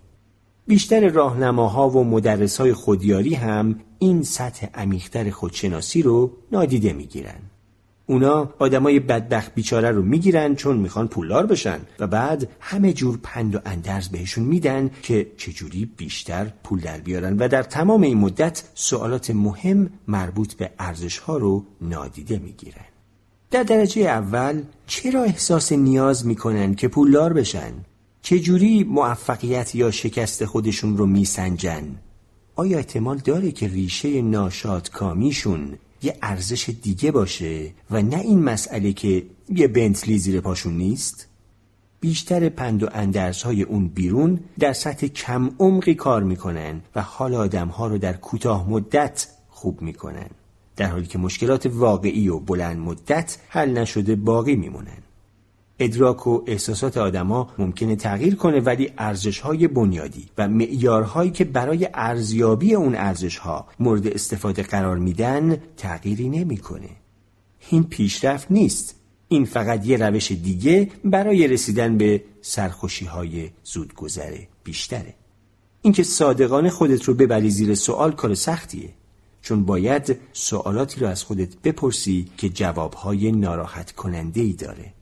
بیشتر 0.68 1.10
راهنماها 1.10 1.90
و 1.90 2.04
مدرسهای 2.04 2.74
خودیاری 2.74 3.34
هم 3.34 3.80
این 4.00 4.24
سطح 4.24 4.68
عمیقتر 4.74 5.30
خودشناسی 5.30 6.02
رو 6.02 6.32
نادیده 6.52 6.94
می‌گیرن 6.94 7.40
اونا 8.06 8.54
آدمای 8.60 9.00
بدبخت 9.00 9.56
بیچاره 9.56 9.92
رو 9.92 10.02
می‌گیرن 10.02 10.56
چون 10.56 10.78
می‌خوان 10.78 11.08
پولدار 11.08 11.46
بشن 11.46 11.80
و 12.00 12.08
بعد 12.08 12.50
همه 12.60 12.94
جور 12.94 13.20
پند 13.24 13.56
و 13.56 13.60
اندرز 13.66 14.10
بهشون 14.10 14.44
میدن 14.44 14.92
که 15.04 15.28
چجوری 15.38 15.86
بیشتر 15.98 16.52
پول 16.64 16.80
در 16.80 16.98
بیارن 16.98 17.38
و 17.38 17.48
در 17.48 17.64
تمام 17.64 18.02
این 18.02 18.18
مدت 18.18 18.64
سوالات 18.74 19.30
مهم 19.30 19.90
مربوط 20.08 20.54
به 20.54 20.72
ارزش 20.80 21.18
ها 21.18 21.38
رو 21.38 21.66
نادیده 21.82 22.40
می‌گیرن 22.40 22.86
در 23.52 23.64
درجه 23.64 24.02
اول 24.02 24.62
چرا 24.88 25.24
احساس 25.24 25.72
نیاز 25.72 26.26
می‌کنن 26.26 26.76
که 26.76 26.88
پولدار 26.88 27.34
بشن؟ 27.34 27.74
چجوری 28.26 28.84
موفقیت 28.84 29.76
یا 29.76 29.92
شکست 29.92 30.46
خودشون 30.46 30.98
رو 30.98 31.06
میسنجن؟ 31.06 31.96
آیا 32.56 32.78
احتمال 32.78 33.18
داره 33.18 33.52
که 33.52 33.68
ریشه 33.68 34.22
ناشاد 34.22 34.90
کامیشون 34.90 35.78
یه 36.02 36.18
ارزش 36.22 36.70
دیگه 36.82 37.12
باشه 37.12 37.72
و 37.92 38.02
نه 38.02 38.20
این 38.20 38.44
مسئله 38.44 38.94
که 38.94 39.26
یه 39.50 39.68
بنتلی 39.68 40.18
زیر 40.18 40.42
پاشون 40.42 40.78
نیست؟ 40.78 41.28
بیشتر 42.00 42.50
پند 42.50 42.84
و 42.84 42.88
اندرس 42.92 43.44
های 43.44 43.64
اون 43.64 43.88
بیرون 43.88 44.40
در 44.60 44.74
سطح 44.74 45.08
کم 45.08 45.50
عمقی 45.60 45.96
کار 45.96 46.24
می‌کنن 46.24 46.82
و 46.96 47.02
حال 47.02 47.36
آدم 47.36 47.68
ها 47.68 47.88
رو 47.88 47.98
در 47.98 48.14
کوتاه 48.14 48.70
مدت 48.70 49.28
خوب 49.50 49.82
می‌کنن 49.82 50.30
در 50.76 50.88
حالی 50.88 51.06
که 51.06 51.18
مشکلات 51.18 51.66
واقعی 51.66 52.30
و 52.30 52.40
بلند 52.40 52.78
مدت 52.78 53.38
حل 53.50 53.78
نشده 53.78 54.16
باقی 54.16 54.56
میمونن 54.56 55.05
ادراک 55.80 56.28
و 56.28 56.42
احساسات 56.48 56.98
آدما 56.98 57.50
ممکنه 57.58 57.96
تغییر 57.96 58.36
کنه 58.36 58.60
ولی 58.60 58.92
ارزش 58.98 59.40
های 59.40 59.68
بنیادی 59.68 60.26
و 60.38 60.48
معیارهایی 60.48 61.32
که 61.32 61.44
برای 61.44 61.90
ارزیابی 61.94 62.74
اون 62.76 62.96
ارزش 62.96 63.38
ها 63.38 63.68
مورد 63.80 64.08
استفاده 64.08 64.64
قرار 64.64 64.98
میدن 64.98 65.58
تغییری 65.78 66.30
نمی‌کنه. 66.30 66.90
این 67.70 67.84
پیشرفت 67.84 68.52
نیست. 68.52 68.96
این 69.28 69.46
فقط 69.46 69.86
یه 69.86 69.98
روش 69.98 70.32
دیگه 70.32 70.90
برای 71.04 71.48
رسیدن 71.48 71.98
به 71.98 72.24
سرخوشی 72.42 73.06
های 73.06 73.50
زودگذره 73.64 74.48
بیشتره. 74.64 75.14
اینکه 75.82 76.04
صادقانه 76.04 76.70
خودت 76.70 77.04
رو 77.04 77.14
ببری 77.14 77.50
زیر 77.50 77.76
سوال 77.76 78.12
کار 78.12 78.34
سختیه. 78.34 78.90
چون 79.42 79.66
باید 79.66 80.18
سوالاتی 80.34 81.00
رو 81.00 81.08
از 81.08 81.24
خودت 81.24 81.58
بپرسی 81.64 82.28
که 82.38 82.50
جوابهای 82.50 83.32
ناراحت 83.32 83.92
کننده 83.92 84.42
ای 84.42 84.54
داره. 84.54 84.95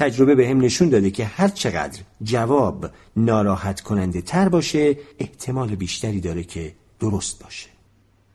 تجربه 0.00 0.34
به 0.34 0.48
هم 0.48 0.60
نشون 0.60 0.88
داده 0.88 1.10
که 1.10 1.24
هر 1.24 1.48
چقدر 1.48 2.00
جواب 2.22 2.90
ناراحت 3.16 3.80
کننده 3.80 4.20
تر 4.20 4.48
باشه 4.48 4.96
احتمال 5.18 5.74
بیشتری 5.74 6.20
داره 6.20 6.44
که 6.44 6.74
درست 7.00 7.42
باشه. 7.42 7.68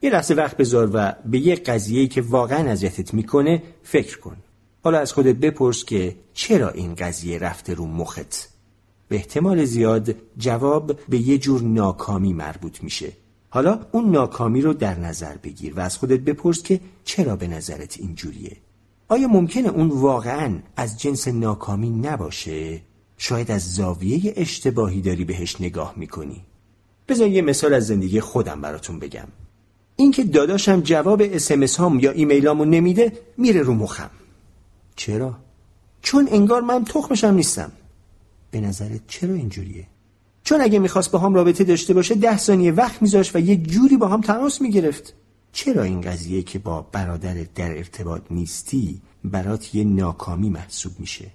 یه 0.01 0.09
لحظه 0.09 0.33
وقت 0.33 0.57
بذار 0.57 0.89
و 0.93 1.13
به 1.25 1.39
یه 1.39 1.55
قضیه 1.55 2.07
که 2.07 2.21
واقعا 2.21 2.71
اذیتت 2.71 3.13
می‌کنه 3.13 3.63
فکر 3.83 4.19
کن. 4.19 4.37
حالا 4.83 4.99
از 4.99 5.13
خودت 5.13 5.35
بپرس 5.35 5.85
که 5.85 6.15
چرا 6.33 6.69
این 6.69 6.95
قضیه 6.95 7.39
رفته 7.39 7.73
رو 7.73 7.85
مخت؟ 7.85 8.49
به 9.07 9.15
احتمال 9.15 9.65
زیاد 9.65 10.15
جواب 10.37 10.99
به 11.09 11.17
یه 11.17 11.37
جور 11.37 11.61
ناکامی 11.61 12.33
مربوط 12.33 12.83
میشه. 12.83 13.11
حالا 13.49 13.79
اون 13.91 14.11
ناکامی 14.11 14.61
رو 14.61 14.73
در 14.73 14.99
نظر 14.99 15.37
بگیر 15.37 15.73
و 15.73 15.79
از 15.79 15.97
خودت 15.97 16.19
بپرس 16.19 16.63
که 16.63 16.79
چرا 17.03 17.35
به 17.35 17.47
نظرت 17.47 17.97
اینجوریه. 17.99 18.57
آیا 19.07 19.27
ممکنه 19.27 19.69
اون 19.69 19.87
واقعا 19.87 20.59
از 20.75 20.99
جنس 20.99 21.27
ناکامی 21.27 21.89
نباشه؟ 21.89 22.81
شاید 23.17 23.51
از 23.51 23.73
زاویه 23.73 24.33
اشتباهی 24.35 25.01
داری 25.01 25.25
بهش 25.25 25.61
نگاه 25.61 25.93
می‌کنی 25.97 26.41
بذار 27.07 27.27
یه 27.27 27.41
مثال 27.41 27.73
از 27.73 27.87
زندگی 27.87 28.19
خودم 28.19 28.61
براتون 28.61 28.99
بگم 28.99 29.27
اینکه 29.95 30.23
داداشم 30.23 30.81
جواب 30.81 31.21
اسمس 31.25 31.75
هام 31.75 31.99
یا 31.99 32.11
ایمیلامو 32.11 32.65
نمیده 32.65 33.13
میره 33.37 33.61
رو 33.61 33.73
مخم 33.73 34.09
چرا؟ 34.95 35.37
چون 36.01 36.27
انگار 36.31 36.61
من 36.61 36.85
تخمشم 36.85 37.33
نیستم 37.33 37.71
به 38.51 38.61
نظرت 38.61 39.01
چرا 39.07 39.33
اینجوریه؟ 39.33 39.87
چون 40.43 40.61
اگه 40.61 40.79
می‌خواست 40.79 41.11
با 41.11 41.19
هم 41.19 41.33
رابطه 41.33 41.63
داشته 41.63 41.93
باشه 41.93 42.15
ده 42.15 42.37
ثانیه 42.37 42.71
وقت 42.71 43.01
میذاشت 43.01 43.35
و 43.35 43.39
یه 43.39 43.55
جوری 43.55 43.97
با 43.97 44.07
هم 44.07 44.21
تماس 44.21 44.61
می‌گرفت 44.61 45.13
چرا 45.55 45.83
این 45.83 46.01
قضیه 46.01 46.41
که 46.43 46.59
با 46.59 46.81
برادرت 46.91 47.53
در 47.53 47.77
ارتباط 47.77 48.21
نیستی 48.31 49.01
برات 49.23 49.75
یه 49.75 49.83
ناکامی 49.83 50.49
محسوب 50.49 50.91
میشه؟ 50.99 51.25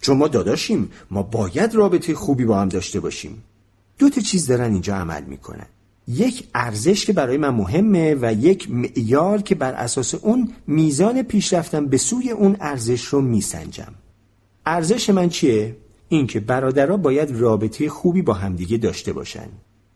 چون 0.00 0.16
ما 0.16 0.28
داداشیم 0.28 0.90
ما 1.10 1.22
باید 1.22 1.74
رابطه 1.74 2.14
خوبی 2.14 2.44
با 2.44 2.60
هم 2.60 2.68
داشته 2.68 3.00
باشیم. 3.00 3.42
دو 3.98 4.10
تا 4.10 4.20
چیز 4.20 4.46
دارن 4.46 4.72
اینجا 4.72 4.96
عمل 4.96 5.24
می‌کنن. 5.24 5.66
یک 6.08 6.44
ارزش 6.54 7.04
که 7.04 7.12
برای 7.12 7.36
من 7.36 7.48
مهمه 7.48 8.16
و 8.20 8.32
یک 8.32 8.70
معیار 8.70 9.42
که 9.42 9.54
بر 9.54 9.72
اساس 9.72 10.14
اون 10.14 10.52
میزان 10.66 11.22
پیشرفتم 11.22 11.86
به 11.86 11.96
سوی 11.96 12.30
اون 12.30 12.56
ارزش 12.60 13.04
رو 13.04 13.20
میسنجم. 13.20 13.94
ارزش 14.66 15.10
من 15.10 15.28
چیه؟ 15.28 15.76
اینکه 16.08 16.40
برادرها 16.40 16.96
باید 16.96 17.30
رابطه 17.30 17.88
خوبی 17.88 18.22
با 18.22 18.32
همدیگه 18.32 18.76
داشته 18.76 19.12
باشن. 19.12 19.48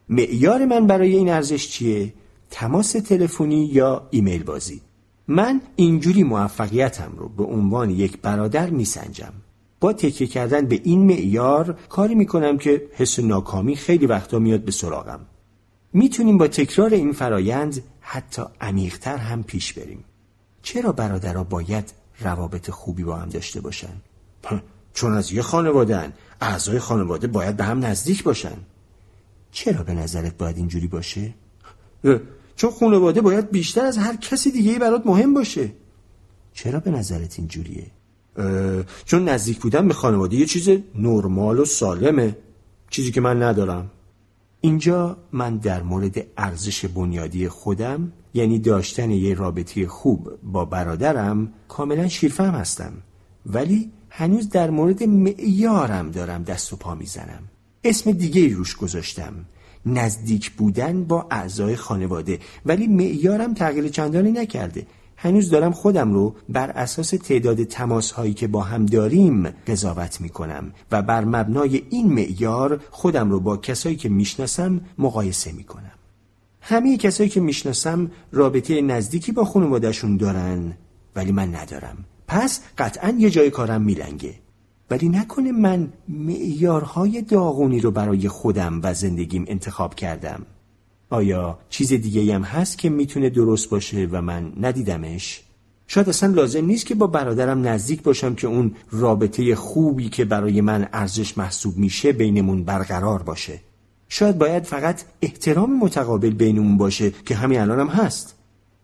معیار 0.09 0.65
من 0.65 0.87
برای 0.87 1.17
این 1.17 1.29
ارزش 1.29 1.69
چیه؟ 1.69 2.13
تماس 2.51 2.93
تلفنی 2.93 3.65
یا 3.65 4.09
ایمیل 4.11 4.43
بازی. 4.43 4.81
من 5.29 5.61
اینجوری 5.77 6.23
موفقیتم 6.23 7.13
رو 7.17 7.29
به 7.29 7.45
عنوان 7.45 7.91
یک 7.91 8.19
برادر 8.19 8.71
میسنجم. 8.71 9.33
با 9.81 9.93
تکیه 9.93 10.27
کردن 10.27 10.67
به 10.67 10.81
این 10.85 11.07
معیار 11.07 11.79
کاری 11.89 12.15
می‌کنم 12.15 12.59
که 12.59 12.89
حس 12.93 13.19
ناکامی 13.19 13.77
خیلی 13.77 14.07
وقتا 14.07 14.39
میاد 14.39 14.61
به 14.61 14.73
سراغم. 14.73 15.27
می‌تونیم 15.93 16.39
با 16.39 16.49
تکرار 16.49 16.95
این 16.95 17.13
فرایند 17.13 17.83
حتی 18.01 18.43
عمیقتر 18.61 19.17
هم 19.17 19.43
پیش 19.43 19.73
بریم. 19.73 20.05
چرا 20.63 20.93
برادرها 20.93 21.45
باید 21.45 21.93
روابط 22.21 22.71
خوبی 22.71 23.05
با 23.05 23.17
هم 23.17 23.29
داشته 23.29 23.61
باشن؟ 23.61 23.97
چون 24.95 25.15
از 25.15 25.33
یه 25.33 25.43
خانوادن 25.43 26.13
اعضای 26.41 26.79
خانواده 26.79 27.27
باید 27.27 27.57
به 27.57 27.65
هم 27.65 27.85
نزدیک 27.85 28.23
باشن. 28.23 28.57
چرا 29.53 29.83
به 29.83 29.95
نظرت 29.95 30.37
باید 30.37 30.57
اینجوری 30.57 30.87
باشه؟ 30.87 31.35
چون 32.57 32.71
خانواده 32.71 33.21
باید 33.21 33.51
بیشتر 33.51 33.85
از 33.85 33.99
هر 33.99 34.17
کسی 34.17 34.51
دیگه 34.51 34.79
برات 34.79 35.07
مهم 35.07 35.35
باشه. 35.35 35.73
چرا 36.53 36.81
به 36.81 36.91
نظرت 36.91 37.39
اینجوریه؟ 37.39 37.87
چون 39.05 39.29
نزدیک 39.29 39.59
بودن 39.59 39.89
به 39.89 39.95
خانواده 39.95 40.37
یه 40.37 40.47
چیز 40.47 40.69
نرمال 40.95 41.59
و 41.59 41.65
سالمه. 41.65 42.37
چیزی 42.91 43.11
که 43.11 43.21
من 43.21 43.43
ندارم. 43.43 43.91
اینجا 44.61 45.17
من 45.33 45.57
در 45.57 45.83
مورد 45.83 46.27
ارزش 46.37 46.85
بنیادی 46.85 47.49
خودم 47.49 48.13
یعنی 48.35 48.59
داشتن 48.59 49.11
یه 49.11 49.35
رابطه 49.35 49.89
خوب 49.89 50.31
با 50.43 50.65
برادرم 50.65 51.53
کاملا 51.69 52.09
شیرفهم 52.09 52.55
هستم. 52.55 52.93
ولی 53.47 53.91
هنوز 54.11 54.49
در 54.49 54.71
مورد 54.71 55.03
معیارم 55.03 56.11
دارم 56.11 56.43
دست 56.43 56.73
و 56.73 56.77
پا 56.77 56.95
می‌زنم. 56.95 57.43
اسم 57.85 58.13
دیگه 58.13 58.55
روش 58.55 58.77
گذاشتم. 58.77 59.35
نزدیک 59.87 60.51
بودن 60.51 61.05
با 61.05 61.27
اعضای 61.31 61.77
خانواده 61.77 62.39
ولی 62.67 62.87
معیارم 62.87 63.55
تغییر 63.55 63.89
چندانی 63.89 64.33
نکرده 64.33 64.87
هنوز 65.17 65.51
دارم 65.51 65.73
خودم 65.73 66.13
رو 66.13 66.35
بر 66.49 66.71
اساس 66.71 67.11
تعداد 67.11 67.65
تماس 67.65 68.11
هایی 68.11 68.35
که 68.35 68.47
با 68.47 68.61
هم 68.63 68.87
داریم 68.87 69.49
قضاوت 69.67 70.21
می 70.21 70.29
کنم 70.29 70.73
و 70.91 71.03
بر 71.03 71.25
مبنای 71.25 71.83
این 71.91 72.13
معیار 72.13 72.81
خودم 72.91 73.31
رو 73.31 73.41
با 73.41 73.57
کسایی 73.57 73.97
که 73.97 74.09
می‌شناسم 74.09 74.81
مقایسه 74.99 75.53
می 75.53 75.65
کنم. 75.65 75.93
همه 76.61 76.97
کسایی 76.97 77.31
که 77.31 77.41
می‌شناسم 77.41 78.11
رابطه 78.33 78.81
نزدیکی 78.81 79.33
با 79.33 79.45
خانوادهشون 79.45 80.17
دارن 80.17 80.75
ولی 81.17 81.33
من 81.33 81.55
ندارم. 81.55 82.05
پس 82.29 82.61
قطعا 82.79 83.15
یه 83.19 83.31
جای 83.31 83.51
کارم 83.51 83.83
میلنگه. 83.83 84.35
ولی 84.91 85.09
نکنه 85.09 85.53
من 85.53 85.89
معیارهای 86.09 87.23
داغونی 87.23 87.81
رو 87.81 87.91
برای 87.91 88.29
خودم 88.29 88.81
و 88.83 88.95
زندگیم 88.95 89.45
انتخاب 89.49 89.95
کردم. 89.95 90.47
آیا 91.11 91.59
چیز 91.69 91.93
دیگه 91.93 92.35
هم 92.35 92.43
هست 92.43 92.79
که 92.79 92.91
می‌تونه 92.91 93.31
درست 93.31 93.71
باشه 93.71 94.09
و 94.13 94.23
من 94.23 94.53
ندیدمش؟ 94.61 95.43
شاید 95.87 96.09
اصلا 96.09 96.33
لازم 96.33 96.65
نیست 96.65 96.87
که 96.87 96.95
با 96.95 97.07
برادرم 97.07 97.69
نزدیک 97.69 98.03
باشم 98.03 98.35
که 98.35 98.47
اون 98.47 98.75
رابطه 98.91 99.55
خوبی 99.55 100.09
که 100.09 100.25
برای 100.25 100.61
من 100.61 100.89
ارزش 100.93 101.39
محسوب 101.39 101.77
میشه 101.77 102.13
بینمون 102.13 102.65
برقرار 102.65 103.23
باشه. 103.23 103.61
شاید 104.09 104.39
باید 104.39 104.65
فقط 104.65 105.03
احترام 105.23 105.79
متقابل 105.79 106.31
بینمون 106.31 106.77
باشه 106.77 107.11
که 107.11 107.35
همین 107.35 107.61
الانم 107.61 107.89
هم 107.89 108.05
هست. 108.05 108.35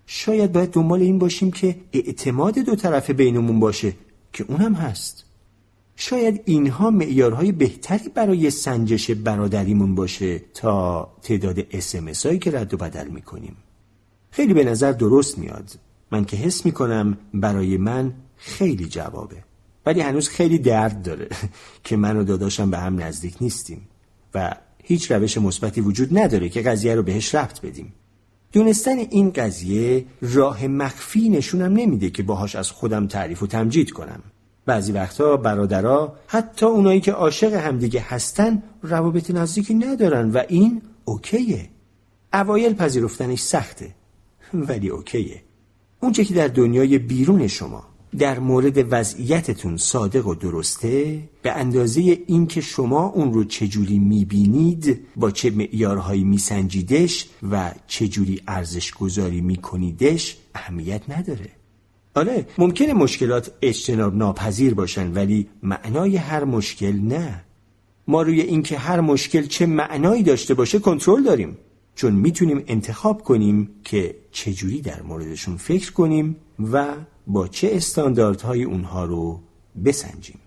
شاید 0.07 0.53
باید 0.53 0.71
دنبال 0.71 1.01
این 1.01 1.19
باشیم 1.19 1.51
که 1.51 1.77
اعتماد 1.93 2.59
دو 2.59 2.77
طرفه 2.77 3.13
بینمون 3.13 3.61
باشه 3.61 3.93
که 4.33 4.45
اونم 4.49 4.75
هست. 4.75 5.30
شاید 6.03 6.43
اینها 6.45 6.91
معیارهای 6.91 7.53
بهتری 7.53 8.09
برای 8.09 8.51
سنجش 8.51 9.11
برادریمون 9.11 9.95
باشه 9.95 10.39
تا 10.39 11.09
تعداد 11.23 11.67
اسمس 11.71 12.27
هایی 12.27 12.39
که 12.39 12.51
رد 12.51 12.75
و 12.75 12.77
بدل 12.77 13.09
می‌کنیم. 13.09 13.57
خیلی 14.31 14.55
به 14.55 14.65
نظر 14.65 14.93
درست 14.93 15.39
میاد. 15.39 15.71
من 16.11 16.25
که 16.25 16.37
حس 16.37 16.67
می‌کنم 16.67 17.19
برای 17.35 17.77
من 17.77 18.13
خیلی 18.37 18.87
جوابه. 18.87 19.37
ولی 19.87 20.01
هنوز 20.01 20.29
خیلی 20.29 20.59
درد 20.59 21.03
داره 21.03 21.29
که 21.85 21.97
من 21.97 22.17
و 22.17 22.25
داداشم 22.25 22.71
به 22.71 22.79
هم 22.79 23.03
نزدیک 23.03 23.37
نیستیم 23.41 23.89
و 24.35 24.55
هیچ 24.85 25.13
روش 25.13 25.39
مثبتی 25.39 25.81
وجود 25.81 26.19
نداره 26.19 26.49
که 26.49 26.63
قضیه 26.63 26.95
رو 26.95 27.03
بهش 27.03 27.35
رفت 27.35 27.67
بدیم. 27.67 27.93
دونستن 28.53 28.99
این 28.99 29.31
قضیه 29.31 30.05
راه 30.21 30.67
مخفی 30.67 31.29
نشونم 31.29 31.73
نمیده 31.73 32.11
که 32.11 32.23
باهاش 32.23 32.57
از 32.57 32.71
خودم 32.71 33.07
تعریف 33.07 33.43
و 33.43 33.47
تمجید 33.47 33.91
کنم. 33.91 34.23
بعضی 34.71 34.93
وقتا 34.93 35.37
برادرها 35.37 36.17
حتی 36.27 36.67
اونایی 36.67 37.01
که 37.01 37.13
عاشق 37.13 37.53
همدیگه 37.53 38.01
هستن 38.01 38.63
روابط 38.83 39.31
نزدیکی 39.31 39.75
ندارن 39.75 40.31
و 40.31 40.43
این 40.49 40.83
اوکیه. 41.05 41.69
اوایل 42.33 42.75
پذیرفتنش 42.75 43.41
سخته 43.41 43.95
ولی 44.55 44.89
اوکیه. 44.89 45.43
اونچه 46.01 46.25
که 46.25 46.35
در 46.35 46.49
دنیای 46.49 46.99
بیرون 46.99 47.47
شما 47.47 47.85
در 48.19 48.39
مورد 48.39 48.93
وضعیتتون 48.93 49.77
صادق 49.77 50.27
و 50.27 50.35
درسته 50.35 51.23
به 51.43 51.53
اندازه 51.53 52.01
اینکه 52.27 52.61
شما 52.61 53.07
اون 53.07 53.33
رو 53.33 53.45
چجوری 53.45 53.99
می‌بینید 53.99 55.07
با 55.17 55.31
چه 55.31 55.51
معیارهایی 55.51 56.25
میسنجیدش 56.25 57.29
و 57.51 57.71
چجوری 57.87 58.43
ارزش 58.49 58.93
گذاری 58.95 59.41
میکنیدش 59.41 60.37
اهمیت 60.55 61.03
نداره. 61.09 61.60
آره 62.21 62.47
ممکنه 62.59 62.93
مشکلات 62.93 63.53
اجتناب 63.63 64.17
ناپذیر 64.17 64.75
باشن 64.75 65.13
ولی 65.13 65.49
معنای 65.63 66.17
هر 66.17 66.45
مشکل 66.45 66.93
نه. 66.93 67.45
ما 68.09 68.23
روی 68.23 68.41
اینکه 68.41 68.79
هر 68.79 69.01
مشکل 69.01 69.43
چه 69.47 69.67
معنایی 69.67 70.23
داشته 70.23 70.55
باشه 70.55 70.79
کنترل 70.79 71.23
داریم 71.23 71.59
چون 71.95 72.13
می‌تونیم 72.13 72.65
انتخاب 72.67 73.23
کنیم 73.23 73.71
که 73.85 74.17
چجوری 74.31 74.81
در 74.81 75.03
موردشون 75.03 75.57
فکر 75.57 75.93
کنیم 75.93 76.37
و 76.73 76.87
با 77.27 77.49
چه 77.49 77.71
استانداردهای 77.73 78.63
اونها 78.65 79.05
رو 79.05 79.41
بسنجیم. 79.85 80.39